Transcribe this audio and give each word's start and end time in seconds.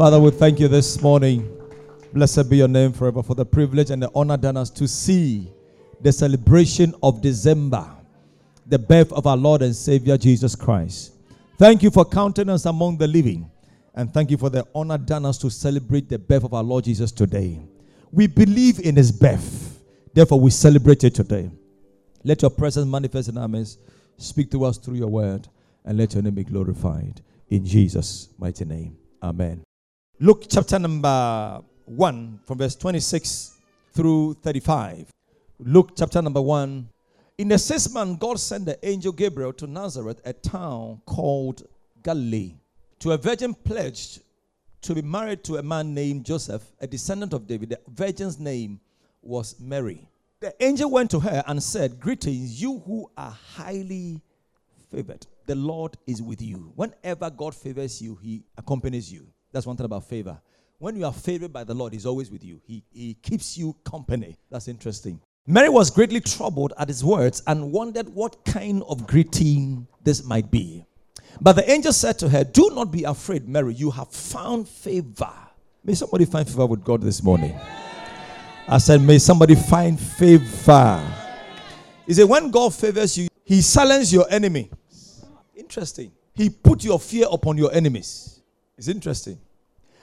Father, 0.00 0.18
we 0.18 0.30
thank 0.30 0.58
you 0.58 0.66
this 0.66 1.02
morning. 1.02 1.46
Blessed 2.14 2.48
be 2.48 2.56
your 2.56 2.68
name 2.68 2.90
forever 2.90 3.22
for 3.22 3.34
the 3.34 3.44
privilege 3.44 3.90
and 3.90 4.02
the 4.02 4.10
honor 4.14 4.38
done 4.38 4.56
us 4.56 4.70
to 4.70 4.88
see 4.88 5.52
the 6.00 6.10
celebration 6.10 6.94
of 7.02 7.20
December, 7.20 7.86
the 8.64 8.78
birth 8.78 9.12
of 9.12 9.26
our 9.26 9.36
Lord 9.36 9.60
and 9.60 9.76
Savior 9.76 10.16
Jesus 10.16 10.56
Christ. 10.56 11.12
Thank 11.58 11.82
you 11.82 11.90
for 11.90 12.06
counting 12.06 12.48
us 12.48 12.64
among 12.64 12.96
the 12.96 13.06
living, 13.06 13.50
and 13.94 14.10
thank 14.10 14.30
you 14.30 14.38
for 14.38 14.48
the 14.48 14.66
honor 14.74 14.96
done 14.96 15.26
us 15.26 15.36
to 15.36 15.50
celebrate 15.50 16.08
the 16.08 16.18
birth 16.18 16.44
of 16.44 16.54
our 16.54 16.62
Lord 16.62 16.84
Jesus 16.84 17.12
today. 17.12 17.60
We 18.10 18.26
believe 18.26 18.80
in 18.80 18.96
his 18.96 19.12
birth, 19.12 19.82
therefore, 20.14 20.40
we 20.40 20.48
celebrate 20.48 21.04
it 21.04 21.14
today. 21.14 21.50
Let 22.24 22.40
your 22.40 22.50
presence 22.50 22.86
manifest 22.86 23.28
in 23.28 23.36
our 23.36 23.48
midst. 23.48 23.80
Speak 24.16 24.50
to 24.52 24.64
us 24.64 24.78
through 24.78 24.96
your 24.96 25.08
word, 25.08 25.46
and 25.84 25.98
let 25.98 26.14
your 26.14 26.22
name 26.22 26.36
be 26.36 26.44
glorified. 26.44 27.20
In 27.50 27.66
Jesus' 27.66 28.30
mighty 28.38 28.64
name. 28.64 28.96
Amen. 29.22 29.62
Luke 30.22 30.44
chapter 30.50 30.78
number 30.78 31.62
1, 31.86 32.40
from 32.44 32.58
verse 32.58 32.76
26 32.76 33.56
through 33.94 34.34
35. 34.42 35.10
Luke 35.60 35.92
chapter 35.96 36.20
number 36.20 36.42
1. 36.42 36.86
In 37.38 37.48
the 37.48 37.56
sixth 37.56 37.94
month, 37.94 38.20
God 38.20 38.38
sent 38.38 38.66
the 38.66 38.78
angel 38.86 39.12
Gabriel 39.12 39.54
to 39.54 39.66
Nazareth, 39.66 40.20
a 40.26 40.34
town 40.34 41.00
called 41.06 41.62
Galilee, 42.02 42.56
to 42.98 43.12
a 43.12 43.16
virgin 43.16 43.54
pledged 43.54 44.20
to 44.82 44.94
be 44.94 45.00
married 45.00 45.42
to 45.44 45.56
a 45.56 45.62
man 45.62 45.94
named 45.94 46.26
Joseph, 46.26 46.70
a 46.82 46.86
descendant 46.86 47.32
of 47.32 47.46
David. 47.46 47.70
The 47.70 47.80
virgin's 47.88 48.38
name 48.38 48.78
was 49.22 49.58
Mary. 49.58 50.06
The 50.40 50.54
angel 50.62 50.90
went 50.90 51.10
to 51.12 51.20
her 51.20 51.42
and 51.46 51.62
said, 51.62 51.98
Greetings, 51.98 52.60
you 52.60 52.80
who 52.80 53.10
are 53.16 53.34
highly 53.54 54.20
favored. 54.90 55.26
The 55.46 55.54
Lord 55.54 55.96
is 56.06 56.20
with 56.20 56.42
you. 56.42 56.74
Whenever 56.76 57.30
God 57.30 57.54
favors 57.54 58.02
you, 58.02 58.16
He 58.16 58.44
accompanies 58.58 59.10
you. 59.10 59.26
That's 59.52 59.66
one 59.66 59.76
thing 59.76 59.86
about 59.86 60.04
favor. 60.04 60.40
When 60.78 60.96
you 60.96 61.04
are 61.04 61.12
favored 61.12 61.52
by 61.52 61.64
the 61.64 61.74
Lord, 61.74 61.92
He's 61.92 62.06
always 62.06 62.30
with 62.30 62.44
you, 62.44 62.60
He, 62.64 62.84
he 62.90 63.14
keeps 63.14 63.58
you 63.58 63.76
company. 63.84 64.36
That's 64.50 64.68
interesting. 64.68 65.20
Mary 65.46 65.68
was 65.68 65.90
greatly 65.90 66.20
troubled 66.20 66.72
at 66.78 66.86
his 66.86 67.02
words 67.04 67.42
and 67.46 67.72
wondered 67.72 68.08
what 68.10 68.44
kind 68.44 68.82
of 68.88 69.06
greeting 69.06 69.86
this 70.04 70.22
might 70.22 70.50
be. 70.50 70.84
But 71.40 71.54
the 71.54 71.68
angel 71.68 71.92
said 71.92 72.18
to 72.20 72.28
her, 72.28 72.44
Do 72.44 72.70
not 72.72 72.92
be 72.92 73.04
afraid, 73.04 73.48
Mary. 73.48 73.74
You 73.74 73.90
have 73.90 74.08
found 74.12 74.68
favor. 74.68 75.32
May 75.82 75.94
somebody 75.94 76.24
find 76.26 76.46
favor 76.46 76.66
with 76.66 76.84
God 76.84 77.02
this 77.02 77.22
morning. 77.22 77.58
I 78.68 78.78
said, 78.78 79.00
May 79.00 79.18
somebody 79.18 79.54
find 79.54 79.98
favor. 79.98 81.04
He 82.06 82.14
said, 82.14 82.28
When 82.28 82.50
God 82.50 82.74
favors 82.74 83.16
you, 83.16 83.28
He 83.44 83.62
silences 83.62 84.12
your 84.12 84.26
enemy. 84.30 84.70
Interesting. 85.56 86.12
He 86.34 86.50
put 86.50 86.84
your 86.84 87.00
fear 87.00 87.26
upon 87.30 87.56
your 87.56 87.72
enemies. 87.72 88.40
It's 88.76 88.88
interesting. 88.88 89.38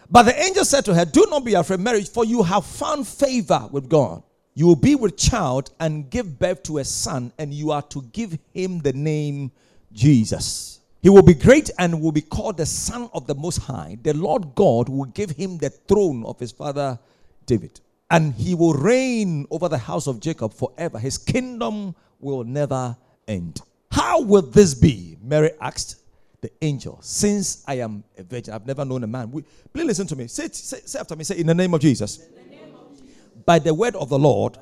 But 0.10 0.24
the 0.24 0.42
angel 0.42 0.64
said 0.64 0.86
to 0.86 0.94
her, 0.94 1.06
Do 1.06 1.26
not 1.30 1.44
be 1.44 1.54
afraid, 1.54 1.80
Mary, 1.80 2.04
for 2.04 2.24
you 2.26 2.44
have 2.44 2.66
found 2.66 3.08
favor 3.08 3.68
with 3.72 3.90
God. 3.90 4.24
You 4.54 4.66
will 4.66 4.76
be 4.76 4.96
with 4.96 5.18
child 5.18 5.72
and 5.80 6.10
give 6.10 6.40
birth 6.40 6.64
to 6.64 6.80
a 6.80 6.86
son, 6.86 7.32
and 7.38 7.54
you 7.54 7.72
are 7.72 7.82
to 7.84 8.02
give 8.14 8.38
him 8.54 8.80
the 8.80 8.94
name 8.94 9.52
Jesus. 9.92 10.80
He 11.02 11.10
will 11.10 11.22
be 11.22 11.34
great 11.34 11.70
and 11.78 12.02
will 12.02 12.12
be 12.12 12.22
called 12.22 12.58
the 12.58 12.66
Son 12.66 13.10
of 13.14 13.28
the 13.28 13.36
Most 13.36 13.58
High. 13.60 13.98
The 14.02 14.14
Lord 14.14 14.56
God 14.56 14.90
will 14.90 15.06
give 15.06 15.30
him 15.30 15.58
the 15.58 15.70
throne 15.70 16.26
of 16.26 16.40
his 16.40 16.52
father 16.52 16.98
David, 17.46 17.80
and 18.10 18.34
he 18.34 18.56
will 18.56 18.74
reign 18.74 19.46
over 19.52 19.70
the 19.70 19.78
house 19.78 20.08
of 20.08 20.20
Jacob 20.20 20.54
forever. 20.54 20.98
His 20.98 21.18
kingdom 21.18 21.96
will 22.20 22.44
never 22.44 22.98
end. 23.28 23.62
How 23.92 24.22
will 24.22 24.42
this 24.42 24.74
be? 24.74 25.18
Mary 25.22 25.52
asked 25.62 25.98
the 26.42 26.52
angel, 26.62 27.00
Since 27.02 27.64
I 27.68 27.76
am 27.76 28.04
a 28.18 28.24
virgin, 28.24 28.54
I've 28.54 28.66
never 28.66 28.86
known 28.86 29.04
a 29.04 29.08
man. 29.08 29.32
Please 29.74 29.86
listen 29.86 30.08
to 30.08 30.16
me. 30.16 30.28
Say, 30.28 30.48
say, 30.50 30.82
say 30.86 31.00
after 31.00 31.16
me, 31.16 31.24
say, 31.24 31.38
In 31.40 31.48
the 31.48 31.56
name 31.56 31.74
of 31.74 31.82
Jesus. 31.82 32.20
Name 32.20 32.76
of 32.76 33.00
Jesus. 33.00 33.16
By 33.46 33.60
the 33.60 33.74
word 33.74 33.96
of 33.96 34.10
the 34.10 34.20
Lord, 34.20 34.58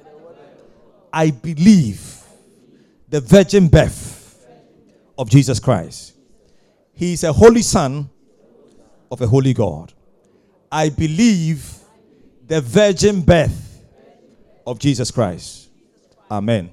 I 1.12 1.32
believe 1.32 2.22
the 3.10 3.22
virgin 3.22 3.68
birth 3.68 4.46
of 5.18 5.30
Jesus 5.30 5.60
Christ. 5.60 6.14
He 6.94 7.14
is 7.14 7.24
a 7.24 7.34
holy 7.34 7.62
son 7.62 8.10
of 9.12 9.22
a 9.22 9.28
holy 9.28 9.54
God. 9.54 9.94
I 10.72 10.90
believe 10.90 11.74
the 12.48 12.62
virgin 12.62 13.22
birth 13.22 13.82
of 14.66 14.80
Jesus 14.80 15.12
Christ. 15.12 15.70
Amen. 16.32 16.72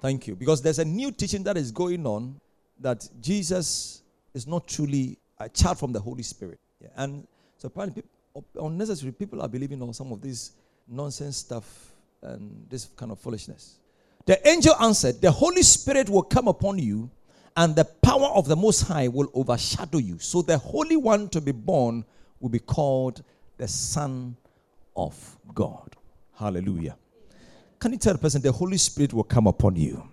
Thank 0.00 0.26
you. 0.26 0.36
Because 0.36 0.62
there's 0.62 0.78
a 0.78 0.84
new 0.84 1.10
teaching 1.10 1.42
that 1.44 1.56
is 1.56 1.72
going 1.72 2.06
on 2.06 2.40
that 2.80 3.08
Jesus 3.20 4.02
is 4.34 4.46
not 4.46 4.66
truly 4.66 5.16
a 5.38 5.48
child 5.48 5.78
from 5.78 5.92
the 5.92 6.00
Holy 6.00 6.22
Spirit. 6.22 6.58
Yeah. 6.80 6.88
And 6.96 7.26
so 7.56 7.66
apparently, 7.66 8.02
people, 8.02 8.66
unnecessary 8.66 9.12
people 9.12 9.40
are 9.40 9.48
believing 9.48 9.80
on 9.80 9.94
some 9.94 10.12
of 10.12 10.20
this 10.20 10.52
nonsense 10.88 11.38
stuff 11.38 11.92
and 12.22 12.66
this 12.68 12.86
kind 12.96 13.12
of 13.12 13.18
foolishness. 13.18 13.78
The 14.26 14.46
angel 14.48 14.74
answered, 14.80 15.20
The 15.20 15.30
Holy 15.30 15.62
Spirit 15.62 16.08
will 16.08 16.22
come 16.22 16.48
upon 16.48 16.78
you, 16.78 17.10
and 17.56 17.76
the 17.76 17.84
power 17.84 18.26
of 18.34 18.48
the 18.48 18.56
Most 18.56 18.82
High 18.82 19.08
will 19.08 19.30
overshadow 19.34 19.98
you. 19.98 20.18
So 20.18 20.42
the 20.42 20.58
Holy 20.58 20.96
One 20.96 21.28
to 21.28 21.40
be 21.40 21.52
born 21.52 22.04
will 22.40 22.48
be 22.48 22.58
called 22.58 23.22
the 23.56 23.68
Son 23.68 24.36
of 24.96 25.36
God. 25.54 25.96
Hallelujah. 26.36 26.96
Can 27.78 27.92
you 27.92 27.98
tell 27.98 28.14
the 28.14 28.18
person 28.18 28.40
the 28.40 28.50
Holy 28.50 28.78
Spirit 28.78 29.12
will 29.12 29.24
come 29.24 29.46
upon 29.46 29.76
you? 29.76 30.08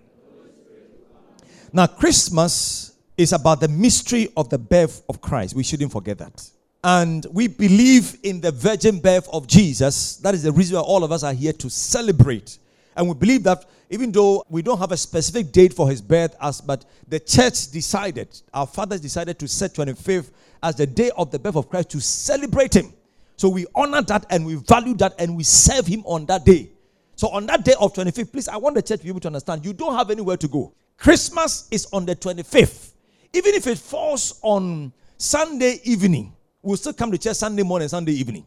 Now, 1.72 1.86
Christmas 1.86 2.91
is 3.22 3.32
about 3.32 3.60
the 3.60 3.68
mystery 3.68 4.28
of 4.36 4.48
the 4.50 4.58
birth 4.58 5.02
of 5.08 5.20
Christ. 5.20 5.54
We 5.54 5.62
shouldn't 5.62 5.92
forget 5.92 6.18
that. 6.18 6.48
And 6.84 7.24
we 7.30 7.46
believe 7.46 8.18
in 8.24 8.40
the 8.40 8.50
virgin 8.50 8.98
birth 8.98 9.28
of 9.32 9.46
Jesus. 9.46 10.16
That 10.16 10.34
is 10.34 10.42
the 10.42 10.52
reason 10.52 10.76
why 10.76 10.82
all 10.82 11.04
of 11.04 11.12
us 11.12 11.22
are 11.22 11.32
here 11.32 11.52
to 11.54 11.70
celebrate. 11.70 12.58
And 12.96 13.08
we 13.08 13.14
believe 13.14 13.44
that 13.44 13.64
even 13.88 14.10
though 14.10 14.44
we 14.48 14.62
don't 14.62 14.78
have 14.78 14.90
a 14.90 14.96
specific 14.96 15.52
date 15.52 15.72
for 15.72 15.88
his 15.88 16.00
birth, 16.00 16.34
as 16.40 16.60
but 16.60 16.84
the 17.08 17.20
church 17.20 17.70
decided, 17.70 18.28
our 18.52 18.66
fathers 18.66 19.00
decided 19.00 19.38
to 19.38 19.46
set 19.46 19.74
25th 19.74 20.30
as 20.62 20.74
the 20.74 20.86
day 20.86 21.10
of 21.16 21.30
the 21.30 21.38
birth 21.38 21.56
of 21.56 21.68
Christ 21.68 21.90
to 21.90 22.00
celebrate 22.00 22.74
him. 22.74 22.92
So 23.36 23.48
we 23.48 23.66
honor 23.74 24.02
that 24.02 24.26
and 24.30 24.44
we 24.44 24.54
value 24.54 24.94
that 24.94 25.14
and 25.18 25.36
we 25.36 25.44
serve 25.44 25.86
him 25.86 26.02
on 26.04 26.26
that 26.26 26.44
day. 26.44 26.70
So 27.16 27.28
on 27.28 27.46
that 27.46 27.64
day 27.64 27.74
of 27.78 27.92
25th, 27.92 28.32
please, 28.32 28.48
I 28.48 28.56
want 28.56 28.74
the 28.74 28.82
church 28.82 29.04
able 29.04 29.20
to 29.20 29.28
understand 29.28 29.64
you 29.64 29.72
don't 29.72 29.94
have 29.94 30.10
anywhere 30.10 30.36
to 30.38 30.48
go. 30.48 30.72
Christmas 30.96 31.68
is 31.70 31.86
on 31.92 32.06
the 32.06 32.16
25th. 32.16 32.91
Even 33.34 33.54
if 33.54 33.66
it 33.66 33.78
falls 33.78 34.38
on 34.42 34.92
Sunday 35.16 35.80
evening, 35.84 36.34
we'll 36.60 36.76
still 36.76 36.92
come 36.92 37.10
to 37.10 37.18
church 37.18 37.36
Sunday 37.36 37.62
morning, 37.62 37.88
Sunday 37.88 38.12
evening. 38.12 38.44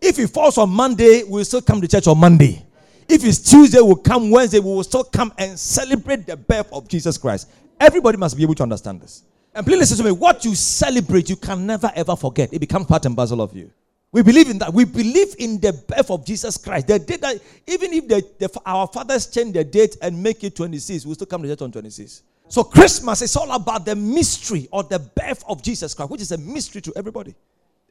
If 0.00 0.18
it 0.18 0.28
falls 0.28 0.56
on 0.56 0.70
Monday, 0.70 1.22
we'll 1.24 1.44
still 1.44 1.60
come 1.60 1.80
to 1.82 1.88
church 1.88 2.06
on 2.06 2.18
Monday. 2.18 2.64
If 3.08 3.24
it's 3.24 3.38
Tuesday, 3.38 3.80
we'll 3.80 3.96
come 3.96 4.30
Wednesday, 4.30 4.58
we 4.58 4.66
will 4.66 4.84
still 4.84 5.04
come 5.04 5.32
and 5.36 5.58
celebrate 5.58 6.26
the 6.26 6.36
birth 6.36 6.72
of 6.72 6.88
Jesus 6.88 7.18
Christ. 7.18 7.50
Everybody 7.78 8.16
must 8.16 8.36
be 8.36 8.42
able 8.42 8.54
to 8.54 8.62
understand 8.62 9.02
this. 9.02 9.22
And 9.54 9.66
please 9.66 9.78
listen 9.78 9.98
to 9.98 10.04
me. 10.04 10.12
What 10.12 10.44
you 10.46 10.54
celebrate, 10.54 11.28
you 11.28 11.36
can 11.36 11.66
never 11.66 11.92
ever 11.94 12.16
forget. 12.16 12.54
It 12.54 12.60
becomes 12.60 12.86
part 12.86 13.04
and 13.04 13.14
parcel 13.14 13.42
of 13.42 13.54
you. 13.54 13.70
We 14.12 14.22
believe 14.22 14.48
in 14.48 14.58
that. 14.58 14.72
We 14.72 14.84
believe 14.84 15.34
in 15.38 15.60
the 15.60 15.72
birth 15.72 16.10
of 16.10 16.24
Jesus 16.24 16.56
Christ. 16.56 16.86
The 16.86 16.98
that, 16.98 17.40
even 17.66 17.92
if 17.92 18.08
the, 18.08 18.24
the, 18.38 18.60
our 18.64 18.86
fathers 18.86 19.26
change 19.26 19.52
the 19.52 19.64
date 19.64 19.96
and 20.00 20.22
make 20.22 20.42
it 20.42 20.56
26, 20.56 21.04
we'll 21.04 21.16
still 21.16 21.26
come 21.26 21.42
to 21.42 21.48
church 21.48 21.62
on 21.62 21.72
26. 21.72 22.22
So 22.52 22.62
Christmas 22.62 23.22
is 23.22 23.34
all 23.34 23.50
about 23.52 23.86
the 23.86 23.96
mystery 23.96 24.68
or 24.70 24.82
the 24.82 24.98
birth 24.98 25.42
of 25.48 25.62
Jesus 25.62 25.94
Christ, 25.94 26.10
which 26.10 26.20
is 26.20 26.32
a 26.32 26.36
mystery 26.36 26.82
to 26.82 26.92
everybody. 26.94 27.34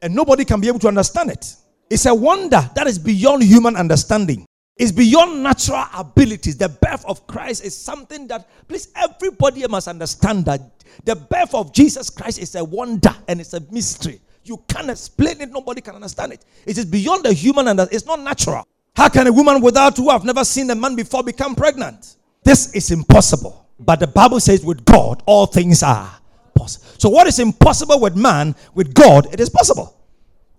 And 0.00 0.14
nobody 0.14 0.44
can 0.44 0.60
be 0.60 0.68
able 0.68 0.78
to 0.78 0.86
understand 0.86 1.30
it. 1.30 1.56
It's 1.90 2.06
a 2.06 2.14
wonder 2.14 2.70
that 2.76 2.86
is 2.86 2.96
beyond 2.96 3.42
human 3.42 3.74
understanding. 3.74 4.46
It's 4.76 4.92
beyond 4.92 5.42
natural 5.42 5.84
abilities. 5.92 6.58
The 6.58 6.68
birth 6.68 7.04
of 7.06 7.26
Christ 7.26 7.64
is 7.64 7.76
something 7.76 8.28
that, 8.28 8.48
please, 8.68 8.86
everybody 8.94 9.66
must 9.66 9.88
understand 9.88 10.44
that 10.44 10.60
the 11.02 11.16
birth 11.16 11.56
of 11.56 11.72
Jesus 11.72 12.08
Christ 12.08 12.38
is 12.38 12.54
a 12.54 12.62
wonder 12.62 13.12
and 13.26 13.40
it's 13.40 13.54
a 13.54 13.60
mystery. 13.72 14.20
You 14.44 14.62
can't 14.68 14.90
explain 14.90 15.40
it. 15.40 15.50
Nobody 15.50 15.80
can 15.80 15.96
understand 15.96 16.34
it. 16.34 16.44
It 16.66 16.78
is 16.78 16.84
beyond 16.84 17.24
the 17.24 17.32
human 17.32 17.66
and 17.66 17.80
it's 17.90 18.06
not 18.06 18.20
natural. 18.20 18.64
How 18.94 19.08
can 19.08 19.26
a 19.26 19.32
woman 19.32 19.60
without 19.60 19.96
who 19.96 20.08
have 20.10 20.22
never 20.22 20.44
seen 20.44 20.70
a 20.70 20.76
man 20.76 20.94
before 20.94 21.24
become 21.24 21.56
pregnant? 21.56 22.14
This 22.44 22.72
is 22.76 22.92
impossible. 22.92 23.61
But 23.84 24.00
the 24.00 24.06
Bible 24.06 24.40
says 24.40 24.64
with 24.64 24.84
God, 24.84 25.22
all 25.26 25.46
things 25.46 25.82
are 25.82 26.10
possible. 26.54 26.86
So 26.98 27.08
what 27.08 27.26
is 27.26 27.38
impossible 27.38 28.00
with 28.00 28.16
man, 28.16 28.54
with 28.74 28.94
God, 28.94 29.32
it 29.32 29.40
is 29.40 29.50
possible. 29.50 29.96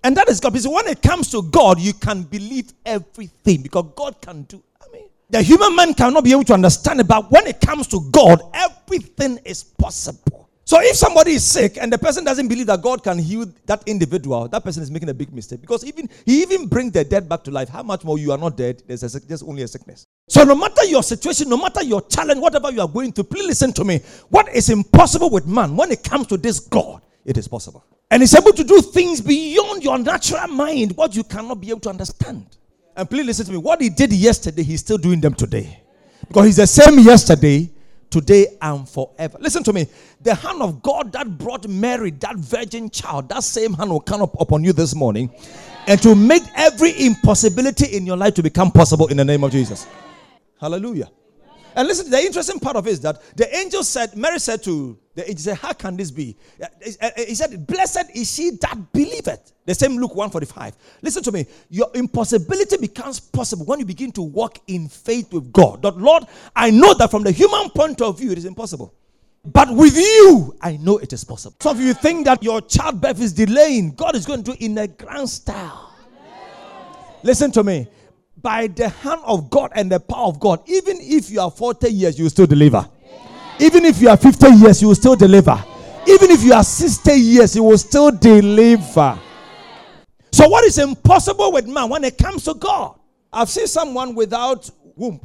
And 0.03 0.17
that 0.17 0.27
is 0.29 0.39
God. 0.39 0.53
Because 0.53 0.67
when 0.67 0.87
it 0.87 1.01
comes 1.01 1.31
to 1.31 1.41
God, 1.43 1.79
you 1.79 1.93
can 1.93 2.23
believe 2.23 2.73
everything 2.85 3.61
because 3.61 3.85
God 3.95 4.21
can 4.21 4.43
do. 4.43 4.61
I 4.81 4.91
mean, 4.91 5.05
the 5.29 5.41
human 5.41 5.75
man 5.75 5.93
cannot 5.93 6.23
be 6.23 6.31
able 6.31 6.43
to 6.45 6.53
understand 6.53 6.99
it, 6.99 7.07
but 7.07 7.31
when 7.31 7.47
it 7.47 7.61
comes 7.61 7.87
to 7.87 8.01
God, 8.11 8.41
everything 8.53 9.39
is 9.45 9.63
possible. 9.63 10.42
So 10.65 10.79
if 10.79 10.95
somebody 10.95 11.33
is 11.33 11.43
sick 11.43 11.77
and 11.77 11.91
the 11.91 11.97
person 11.97 12.23
doesn't 12.23 12.47
believe 12.47 12.67
that 12.67 12.81
God 12.81 13.03
can 13.03 13.19
heal 13.19 13.45
that 13.65 13.83
individual, 13.85 14.47
that 14.47 14.63
person 14.63 14.81
is 14.81 14.89
making 14.89 15.09
a 15.09 15.13
big 15.13 15.33
mistake 15.33 15.59
because 15.59 15.85
even 15.85 16.09
he 16.25 16.41
even 16.41 16.67
brings 16.67 16.93
the 16.93 17.03
dead 17.03 17.27
back 17.27 17.43
to 17.43 17.51
life. 17.51 17.67
How 17.67 17.83
much 17.83 18.05
more 18.05 18.17
you 18.17 18.31
are 18.31 18.37
not 18.37 18.55
dead? 18.55 18.81
There's, 18.87 19.03
a, 19.03 19.19
there's 19.19 19.43
only 19.43 19.63
a 19.63 19.67
sickness. 19.67 20.05
So 20.29 20.45
no 20.45 20.55
matter 20.55 20.85
your 20.85 21.03
situation, 21.03 21.49
no 21.49 21.57
matter 21.57 21.83
your 21.83 22.01
challenge, 22.03 22.39
whatever 22.39 22.71
you 22.71 22.79
are 22.79 22.87
going 22.87 23.11
through, 23.11 23.25
please 23.25 23.45
listen 23.45 23.73
to 23.73 23.83
me. 23.83 23.99
What 24.29 24.47
is 24.55 24.69
impossible 24.69 25.29
with 25.29 25.45
man 25.45 25.75
when 25.75 25.91
it 25.91 26.01
comes 26.01 26.27
to 26.27 26.37
this 26.37 26.61
God, 26.61 27.01
it 27.25 27.37
is 27.37 27.47
possible. 27.47 27.83
And 28.09 28.21
He's 28.21 28.35
able 28.35 28.53
to 28.53 28.63
do 28.63 28.79
things 28.81 29.19
beyond 29.19 29.83
your 29.83 29.97
natural 29.97 30.47
mind, 30.47 30.95
what 30.95 31.15
you 31.15 31.23
cannot 31.23 31.59
be 31.59 31.71
able 31.71 31.81
to 31.81 31.89
understand. 31.89 32.45
And 32.95 33.09
please 33.09 33.25
listen 33.25 33.47
to 33.47 33.51
me. 33.51 33.57
What 33.57 33.81
He 33.81 33.89
did 33.89 34.13
yesterday, 34.13 34.63
He's 34.63 34.79
still 34.79 34.97
doing 34.97 35.19
them 35.19 35.33
today. 35.33 35.81
Because 36.27 36.45
He's 36.45 36.57
the 36.57 36.67
same 36.67 36.99
yesterday, 36.99 37.69
today, 38.13 38.47
and 38.61 38.87
forever. 38.87 39.37
Listen 39.41 39.63
to 39.63 39.73
me. 39.73 39.87
The 40.21 40.35
hand 40.35 40.61
of 40.61 40.81
God 40.81 41.11
that 41.13 41.37
brought 41.37 41.67
Mary, 41.67 42.11
that 42.11 42.37
virgin 42.37 42.89
child, 42.89 43.27
that 43.29 43.43
same 43.43 43.73
hand 43.73 43.89
will 43.89 43.99
come 43.99 44.21
up 44.21 44.39
upon 44.39 44.63
you 44.63 44.71
this 44.71 44.95
morning 44.95 45.33
and 45.87 46.01
to 46.01 46.15
make 46.15 46.43
every 46.55 46.93
impossibility 47.05 47.87
in 47.97 48.05
your 48.05 48.15
life 48.15 48.35
to 48.35 48.43
become 48.43 48.71
possible 48.71 49.07
in 49.07 49.17
the 49.17 49.25
name 49.25 49.43
of 49.43 49.51
Jesus. 49.51 49.87
Hallelujah. 50.61 51.09
And 51.75 51.87
listen, 51.87 52.09
the 52.09 52.19
interesting 52.21 52.59
part 52.59 52.75
of 52.75 52.87
it 52.87 52.91
is 52.91 53.01
that 53.01 53.21
the 53.35 53.53
angel 53.55 53.83
said, 53.83 54.15
Mary 54.15 54.39
said 54.39 54.63
to 54.63 54.97
angel, 55.21 55.37
said, 55.37 55.57
How 55.57 55.73
can 55.73 55.95
this 55.95 56.11
be? 56.11 56.35
Uh, 56.61 56.65
uh, 57.01 57.09
he 57.17 57.35
said, 57.35 57.65
Blessed 57.67 58.05
is 58.15 58.33
she 58.33 58.51
that 58.61 58.91
believeth. 58.91 59.53
The 59.65 59.73
same 59.73 59.97
Luke 59.97 60.15
145. 60.15 60.75
Listen 61.01 61.23
to 61.23 61.31
me. 61.31 61.45
Your 61.69 61.89
impossibility 61.93 62.77
becomes 62.77 63.19
possible 63.19 63.65
when 63.65 63.79
you 63.79 63.85
begin 63.85 64.11
to 64.13 64.21
walk 64.21 64.59
in 64.67 64.89
faith 64.89 65.31
with 65.31 65.51
God. 65.53 65.81
That 65.83 65.97
Lord, 65.97 66.25
I 66.55 66.71
know 66.71 66.93
that 66.95 67.11
from 67.11 67.23
the 67.23 67.31
human 67.31 67.69
point 67.69 68.01
of 68.01 68.19
view, 68.19 68.31
it 68.31 68.37
is 68.37 68.45
impossible. 68.45 68.93
But 69.45 69.69
with 69.71 69.95
you, 69.95 70.55
I 70.61 70.77
know 70.77 70.97
it 70.97 71.11
is 71.13 71.23
possible. 71.23 71.55
Some 71.59 71.77
of 71.77 71.83
you 71.83 71.93
think 71.93 72.25
that 72.25 72.41
your 72.41 72.61
childbirth 72.61 73.19
is 73.21 73.33
delaying. 73.33 73.91
God 73.95 74.15
is 74.15 74.25
going 74.25 74.43
to 74.43 74.51
do 74.51 74.53
it 74.53 74.61
in 74.61 74.77
a 74.77 74.87
grand 74.87 75.29
style. 75.29 75.93
Listen 77.23 77.51
to 77.51 77.63
me 77.63 77.87
by 78.41 78.67
the 78.67 78.89
hand 78.89 79.21
of 79.25 79.49
God 79.49 79.71
and 79.75 79.91
the 79.91 79.99
power 79.99 80.27
of 80.27 80.39
God, 80.39 80.61
even 80.67 80.97
if 80.99 81.29
you 81.29 81.39
are 81.39 81.49
40 81.49 81.89
years, 81.89 82.17
you 82.17 82.25
will 82.25 82.29
still 82.29 82.45
deliver. 82.45 82.87
Even 83.59 83.85
if 83.85 84.01
you 84.01 84.09
are 84.09 84.17
50 84.17 84.47
years, 84.55 84.81
you 84.81 84.87
will 84.89 84.95
still 84.95 85.15
deliver. 85.15 85.63
Even 86.07 86.31
if 86.31 86.43
you 86.43 86.53
are 86.53 86.63
60 86.63 87.13
years, 87.13 87.55
you 87.55 87.63
will 87.63 87.77
still 87.77 88.11
deliver. 88.11 89.19
So, 90.31 90.47
what 90.47 90.63
is 90.65 90.77
impossible 90.79 91.51
with 91.51 91.67
man 91.67 91.89
when 91.89 92.03
it 92.03 92.17
comes 92.17 92.43
to 92.45 92.55
God? 92.55 92.99
I've 93.31 93.49
seen 93.49 93.67
someone 93.67 94.15
without 94.15 94.69
womb. 94.95 95.19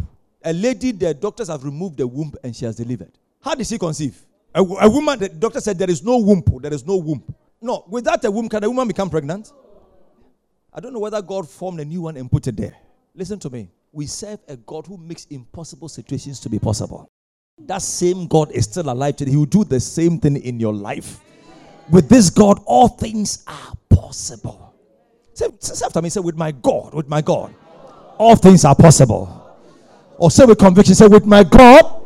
A 0.45 0.53
lady, 0.53 0.93
the 0.93 1.15
doctors 1.15 1.49
have 1.49 1.65
removed 1.65 1.97
the 1.99 2.07
womb 2.07 2.33
and 2.45 2.55
she 2.55 2.65
has 2.65 2.77
delivered. 2.77 3.13
How 3.41 3.55
did 3.55 3.67
she 3.67 3.79
conceive? 3.79 4.17
A, 4.55 4.61
a 4.61 4.89
woman, 4.91 5.19
the 5.19 5.29
doctor 5.29 5.61
said 5.61 5.79
there 5.79 5.91
is 5.91 6.03
no 6.03 6.19
womb. 6.19 6.43
There 6.61 6.73
is 6.73 6.87
no 6.87 6.97
womb. 6.97 7.23
No, 7.61 7.85
without 7.89 8.25
a 8.25 8.31
womb, 8.31 8.49
can 8.49 8.63
a 8.63 8.69
woman 8.69 8.87
become 8.87 9.11
pregnant? 9.11 9.53
I 10.73 10.81
don't 10.81 10.93
know 10.93 11.01
whether 11.01 11.21
God 11.21 11.49
formed 11.49 11.81
a 11.81 11.85
new 11.85 12.03
one 12.03 12.17
and 12.17 12.31
put 12.31 12.47
it 12.47 12.57
there. 12.57 12.77
Listen 13.15 13.39
to 13.41 13.51
me. 13.51 13.69
We 13.91 14.07
serve 14.07 14.39
a 14.47 14.57
God 14.57 14.87
who 14.87 14.97
makes 14.97 15.25
impossible 15.27 15.89
situations 15.89 16.39
to 16.41 16.49
be 16.49 16.59
possible. 16.59 17.11
That 17.67 17.83
same 17.83 18.27
God 18.27 18.51
is 18.53 18.65
still 18.65 18.89
alive 18.91 19.17
today. 19.17 19.33
He 19.33 19.37
will 19.37 19.45
do 19.45 19.65
the 19.65 19.81
same 19.81 20.19
thing 20.19 20.37
in 20.37 20.59
your 20.59 20.73
life. 20.73 21.21
With 21.91 22.09
this 22.09 22.31
God, 22.31 22.61
all 22.65 22.89
things 22.89 23.45
are 23.47 23.73
possible. 23.89 24.75
Say, 25.35 25.47
say 25.59 25.85
after 25.85 26.03
me, 26.03 26.11
say, 26.11 26.21
with 26.21 26.37
my 26.37 26.53
God, 26.53 26.95
with 26.95 27.09
my 27.09 27.21
God, 27.21 27.55
all 28.19 28.37
things 28.37 28.65
are 28.65 28.75
possible. 28.75 29.57
Or 30.17 30.31
say 30.31 30.45
with 30.45 30.59
conviction, 30.59 30.95
say, 30.95 31.07
with 31.07 31.27
my 31.27 31.45
God, 31.45 32.03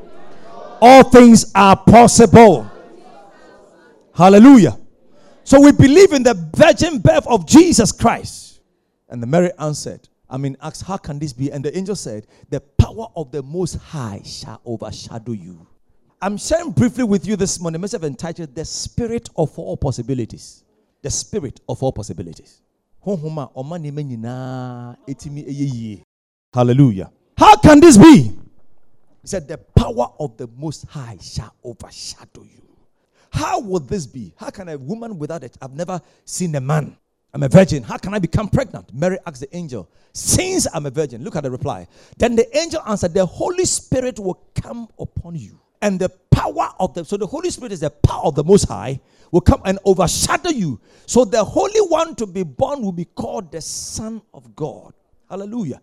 all 0.81 1.05
things 1.05 1.51
are 1.55 1.77
possible. 1.77 2.71
Hallelujah. 4.15 4.77
So 5.45 5.61
we 5.61 5.73
believe 5.73 6.13
in 6.13 6.23
the 6.23 6.35
virgin 6.55 6.99
birth 6.99 7.27
of 7.27 7.47
Jesus 7.47 7.93
Christ. 7.93 8.61
And 9.09 9.23
the 9.23 9.27
Mary 9.27 9.51
answered, 9.59 10.09
I 10.33 10.39
mean, 10.39 10.57
asked, 10.63 10.85
How 10.85 10.97
can 10.97 11.19
this 11.19 11.35
be? 11.35 11.53
And 11.53 11.63
the 11.63 11.77
angel 11.77 11.95
said, 11.95 12.27
The 12.49 12.61
power 12.61 13.07
of 13.15 13.31
the 13.31 13.43
Most 13.43 13.75
High 13.77 14.23
shall 14.25 14.63
overshadow 14.65 15.33
you. 15.33 15.67
I'm 16.23 16.39
sharing 16.39 16.71
briefly 16.71 17.05
with 17.05 17.27
you 17.27 17.37
this 17.37 17.61
morning, 17.61 17.83
message 17.83 18.03
entitled 18.03 18.55
The 18.55 18.65
Spirit 18.65 19.29
of 19.37 19.57
All 19.59 19.77
Possibilities. 19.77 20.65
The 21.03 21.11
Spirit 21.11 21.61
of 21.69 21.83
All 21.83 21.93
Possibilities. 21.93 22.63
Hallelujah. 26.55 27.13
How 27.37 27.57
can 27.57 27.81
this 27.81 27.99
be? 27.99 28.23
He 28.23 29.27
said, 29.27 29.47
The 29.47 29.59
power 29.59 30.15
of 30.19 30.39
the 30.39 30.49
Most 30.57 30.87
High 30.87 31.19
shall 31.21 31.55
overshadow 31.63 32.45
you. 32.45 32.63
How 33.31 33.61
would 33.61 33.87
this 33.87 34.07
be? 34.07 34.33
How 34.39 34.49
can 34.49 34.71
a 34.71 34.79
woman 34.79 35.19
without 35.19 35.45
it? 35.45 35.59
I've 35.61 35.75
never 35.75 36.01
seen 36.25 36.55
a 36.55 36.61
man 36.61 36.97
I'm 37.35 37.43
a 37.43 37.49
virgin. 37.49 37.83
How 37.83 37.97
can 37.97 38.13
I 38.13 38.19
become 38.19 38.49
pregnant? 38.49 38.93
Mary 38.93 39.19
asked 39.27 39.41
the 39.41 39.57
angel, 39.57 39.89
Since 40.13 40.67
I'm 40.73 40.85
a 40.85 40.91
virgin, 40.91 41.25
look 41.25 41.35
at 41.35 41.45
the 41.45 41.51
reply. 41.51 41.87
Then 42.19 42.37
the 42.37 42.57
angel 42.57 42.83
answered, 42.87 43.15
The 43.15 43.25
Holy 43.25 43.65
Spirit 43.65 44.19
will 44.19 44.43
come 44.55 44.89
upon 44.99 45.37
you. 45.37 45.59
And 45.81 45.99
the 45.99 46.11
power 46.31 46.69
of 46.79 46.95
the, 46.95 47.05
so 47.05 47.17
the 47.17 47.27
Holy 47.27 47.51
Spirit 47.51 47.73
is 47.73 47.81
the 47.81 47.91
power 47.91 48.27
of 48.27 48.35
the 48.35 48.45
Most 48.45 48.69
High, 48.69 49.01
will 49.31 49.41
come 49.41 49.63
and 49.65 49.79
overshadow 49.85 50.51
you. 50.51 50.79
So 51.07 51.25
the 51.25 51.43
Holy 51.43 51.81
One 51.81 52.15
to 52.17 52.27
be 52.27 52.43
born 52.43 52.83
will 52.83 52.93
be 52.93 53.07
called 53.07 53.51
the 53.51 53.63
Son 53.63 54.21
of 54.35 54.55
God. 54.55 54.93
Hallelujah. 55.31 55.81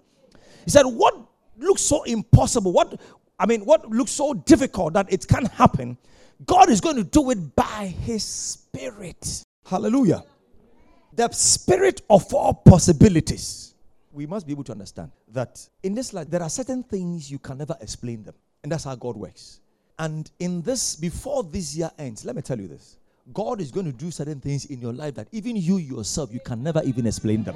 He 0.66 0.70
said, 0.70 0.84
What 0.84 1.16
looks 1.58 1.82
so 1.82 2.04
impossible? 2.04 2.72
What, 2.72 3.02
I 3.40 3.48
mean, 3.48 3.62
what 3.62 3.90
looks 3.90 4.12
so 4.12 4.36
difficult 4.36 4.94
that 4.94 5.12
it 5.12 5.28
can't 5.28 5.50
happen? 5.52 5.98
God 6.46 6.70
is 6.70 6.80
going 6.80 6.96
to 6.98 7.04
do 7.04 7.32
it 7.32 7.56
by 7.56 7.88
His 8.06 8.24
Spirit. 8.24 9.44
Hallelujah 9.66 10.24
the 11.14 11.30
spirit 11.32 12.02
of 12.10 12.34
all 12.34 12.54
possibilities. 12.54 13.74
We 14.12 14.26
must 14.26 14.48
be 14.48 14.54
able 14.54 14.64
to 14.66 14.72
understand 14.72 15.12
that 15.32 15.68
in 15.84 15.94
this 15.94 16.14
life, 16.14 16.30
there 16.30 16.42
are 16.42 16.50
certain 16.50 16.84
things 16.84 17.30
you 17.30 17.40
can 17.40 17.58
never 17.58 17.76
explain 17.82 18.24
them. 18.24 18.36
And 18.64 18.72
that's 18.72 18.84
how 18.84 18.96
God 18.96 19.16
works. 19.16 19.62
And 19.98 20.30
in 20.40 20.62
this, 20.62 20.96
before 20.96 21.44
this 21.44 21.76
year 21.76 21.92
ends, 21.98 22.26
let 22.26 22.36
me 22.36 22.42
tell 22.42 22.60
you 22.60 22.68
this 22.68 22.98
God 23.34 23.62
is 23.62 23.72
going 23.72 23.86
to 23.86 23.92
do 23.92 24.12
certain 24.12 24.40
things 24.40 24.66
in 24.66 24.82
your 24.82 24.94
life 24.94 25.16
that 25.16 25.28
even 25.32 25.56
you 25.56 25.78
yourself, 25.78 26.34
you 26.34 26.40
can 26.40 26.64
never 26.64 26.82
even 26.84 27.06
explain 27.06 27.44
them. 27.44 27.56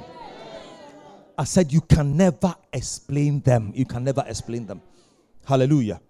I 1.36 1.44
said, 1.44 1.72
you 1.72 1.80
can 1.80 2.16
never 2.16 2.54
explain 2.72 3.40
them. 3.40 3.72
You 3.74 3.84
can 3.84 4.04
never 4.04 4.24
explain 4.26 4.66
them. 4.66 4.80
Hallelujah. 5.44 6.00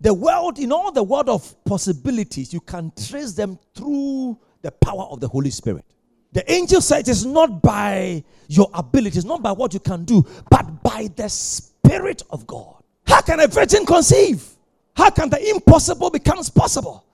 The 0.00 0.12
world, 0.12 0.58
in 0.58 0.72
all 0.72 0.92
the 0.92 1.02
world 1.02 1.28
of 1.28 1.64
possibilities, 1.64 2.52
you 2.52 2.60
can 2.60 2.92
trace 3.08 3.32
them 3.32 3.58
through 3.74 4.38
the 4.60 4.70
power 4.70 5.04
of 5.04 5.20
the 5.20 5.28
Holy 5.28 5.50
Spirit. 5.50 5.84
The 6.32 6.50
angel 6.50 6.80
said 6.80 7.08
it's 7.08 7.24
not 7.24 7.62
by 7.62 8.24
your 8.48 8.68
abilities, 8.74 9.24
not 9.24 9.42
by 9.42 9.52
what 9.52 9.74
you 9.74 9.80
can 9.80 10.04
do, 10.04 10.24
but 10.50 10.82
by 10.82 11.08
the 11.14 11.28
Spirit 11.28 12.22
of 12.30 12.46
God. 12.46 12.82
How 13.06 13.20
can 13.20 13.40
a 13.40 13.46
virgin 13.46 13.84
conceive? 13.84 14.44
How 14.94 15.10
can 15.10 15.28
the 15.28 15.50
impossible 15.50 16.10
becomes 16.10 16.48
possible? 16.50 17.04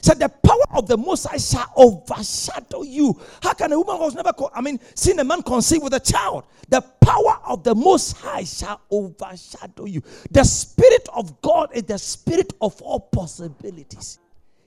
Said 0.00 0.18
the 0.18 0.28
power 0.28 0.78
of 0.78 0.86
the 0.86 0.98
Most 0.98 1.26
High 1.26 1.38
shall 1.38 1.72
overshadow 1.76 2.82
you. 2.82 3.18
How 3.42 3.54
can 3.54 3.72
a 3.72 3.80
woman 3.80 4.02
who's 4.02 4.14
never, 4.14 4.34
co- 4.34 4.50
I 4.54 4.60
mean, 4.60 4.78
seen 4.94 5.18
a 5.18 5.24
man 5.24 5.42
conceive 5.42 5.82
with 5.82 5.94
a 5.94 6.00
child? 6.00 6.44
The 6.68 6.82
power 6.82 7.38
of 7.46 7.64
the 7.64 7.74
Most 7.74 8.18
High 8.18 8.44
shall 8.44 8.82
overshadow 8.90 9.86
you. 9.86 10.02
The 10.30 10.44
Spirit 10.44 11.08
of 11.14 11.40
God 11.40 11.70
is 11.72 11.84
the 11.84 11.98
Spirit 11.98 12.52
of 12.60 12.80
all 12.82 13.00
possibilities. 13.00 14.18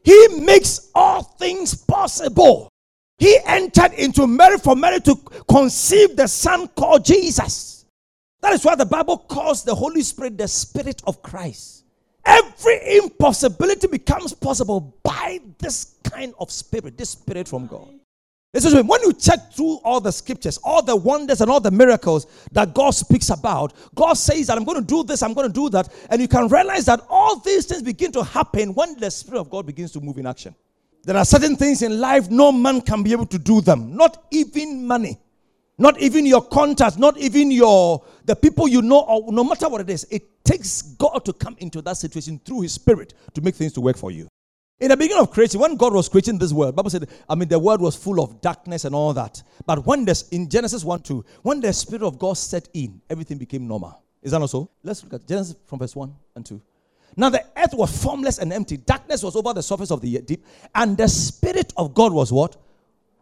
He 0.04 0.28
makes 0.40 0.90
all 0.96 1.22
things 1.22 1.76
possible. 1.76 2.70
He 3.18 3.38
entered 3.46 3.94
into 3.94 4.28
Mary 4.28 4.58
for 4.58 4.76
Mary 4.76 5.00
to 5.02 5.16
conceive 5.50 6.16
the 6.16 6.28
son 6.28 6.68
called 6.70 7.04
Jesus. 7.04 7.86
That 8.42 8.54
is 8.54 8.64
why 8.64 8.76
the 8.76 8.86
Bible 8.86 9.18
calls 9.18 9.64
the 9.64 9.74
Holy 9.74 10.02
Spirit 10.04 10.38
the 10.38 10.48
Spirit 10.48 11.02
of 11.08 11.24
Christ. 11.24 11.86
Every 12.24 12.98
impossibility 12.98 13.88
becomes 13.88 14.34
possible 14.34 14.96
by 15.02 15.40
this 15.58 15.96
kind 16.04 16.34
of 16.40 16.52
spirit, 16.52 16.98
this 16.98 17.12
spirit 17.12 17.48
from 17.48 17.68
God. 17.68 17.88
To 18.54 18.76
me. 18.76 18.82
When 18.82 19.02
you 19.02 19.14
check 19.14 19.54
through 19.54 19.76
all 19.84 20.00
the 20.00 20.12
scriptures, 20.12 20.58
all 20.64 20.82
the 20.82 20.96
wonders 20.96 21.42
and 21.42 21.52
all 21.52 21.60
the 21.60 21.70
miracles 21.70 22.26
that 22.52 22.74
God 22.74 22.92
speaks 22.92 23.30
about, 23.30 23.74
God 23.94 24.14
says 24.14 24.48
that 24.48 24.58
I'm 24.58 24.64
going 24.64 24.80
to 24.80 24.86
do 24.86 25.04
this, 25.04 25.22
I'm 25.22 25.34
going 25.34 25.48
to 25.48 25.54
do 25.54 25.70
that. 25.70 25.90
And 26.10 26.22
you 26.22 26.28
can 26.28 26.48
realize 26.48 26.86
that 26.86 27.02
all 27.10 27.40
these 27.40 27.66
things 27.66 27.84
begin 27.84 28.12
to 28.14 28.24
happen 28.24 28.74
when 28.74 28.98
the 29.00 29.12
Spirit 29.12 29.42
of 29.42 29.50
God 29.50 29.66
begins 29.66 29.92
to 29.92 30.02
move 30.02 30.18
in 30.18 30.26
action. 30.26 30.56
There 31.08 31.16
are 31.16 31.24
certain 31.24 31.56
things 31.56 31.84
in 31.84 32.02
life 32.02 32.30
no 32.30 32.52
man 32.52 32.82
can 32.82 33.02
be 33.02 33.14
able 33.14 33.28
to 33.28 33.40
do 33.40 33.62
them. 33.62 33.96
Not 33.96 34.26
even 34.30 34.86
money. 34.86 35.18
Not 35.78 35.98
even 36.02 36.26
your 36.26 36.42
contacts, 36.42 36.98
not 36.98 37.18
even 37.18 37.50
your 37.50 38.04
the 38.26 38.36
people 38.36 38.68
you 38.68 38.82
know, 38.82 39.00
or 39.00 39.32
no 39.32 39.46
matter 39.46 39.70
what 39.70 39.80
it 39.80 39.90
is, 39.90 40.06
it 40.12 40.44
takes 40.44 40.82
God 40.82 41.24
to 41.24 41.32
come 41.32 41.56
into 41.60 41.82
that 41.84 41.96
situation 41.96 42.42
through 42.44 42.62
His 42.62 42.74
Spirit 42.74 43.14
to 43.36 43.42
make 43.42 43.56
things 43.56 43.72
to 43.74 43.82
work 43.82 43.96
for 43.96 44.12
you. 44.12 44.28
In 44.82 44.90
the 44.90 44.98
beginning 44.98 45.22
of 45.24 45.32
creation, 45.32 45.62
when 45.62 45.78
God 45.78 45.94
was 45.94 46.10
creating 46.10 46.40
this 46.40 46.52
world, 46.52 46.76
Bible 46.76 46.90
said, 46.90 47.08
I 47.30 47.36
mean, 47.36 47.48
the 47.48 47.58
world 47.58 47.80
was 47.80 47.96
full 47.96 48.22
of 48.22 48.42
darkness 48.42 48.84
and 48.84 48.94
all 48.94 49.14
that. 49.14 49.42
But 49.66 49.86
when 49.86 50.04
this 50.04 50.28
in 50.30 50.50
Genesis 50.50 50.84
1 50.84 51.04
2, 51.04 51.24
when 51.42 51.62
the 51.62 51.72
Spirit 51.72 52.04
of 52.04 52.20
God 52.20 52.34
set 52.34 52.68
in, 52.74 53.00
everything 53.10 53.38
became 53.38 53.66
normal. 53.66 54.04
Is 54.22 54.32
that 54.32 54.40
not 54.40 54.50
so? 54.50 54.72
Let's 54.84 55.06
look 55.06 55.14
at 55.14 55.26
Genesis 55.26 55.56
from 55.68 55.80
verse 55.80 55.96
1 55.96 56.14
and 56.36 56.46
2. 56.46 56.62
Now 57.16 57.30
the 57.30 57.44
earth 57.58 57.74
was 57.74 58.04
formless 58.04 58.38
and 58.38 58.54
empty. 58.54 58.78
Darkness 58.78 59.24
was 59.24 59.36
over 59.36 59.54
the 59.54 59.64
surface 59.64 59.92
of 59.92 60.02
the 60.02 60.20
deep. 60.22 60.46
And 60.76 60.98
the 60.98 61.08
Spirit 61.08 61.74
of 61.78 61.94
God 61.94 62.14
was 62.14 62.32
what? 62.32 62.58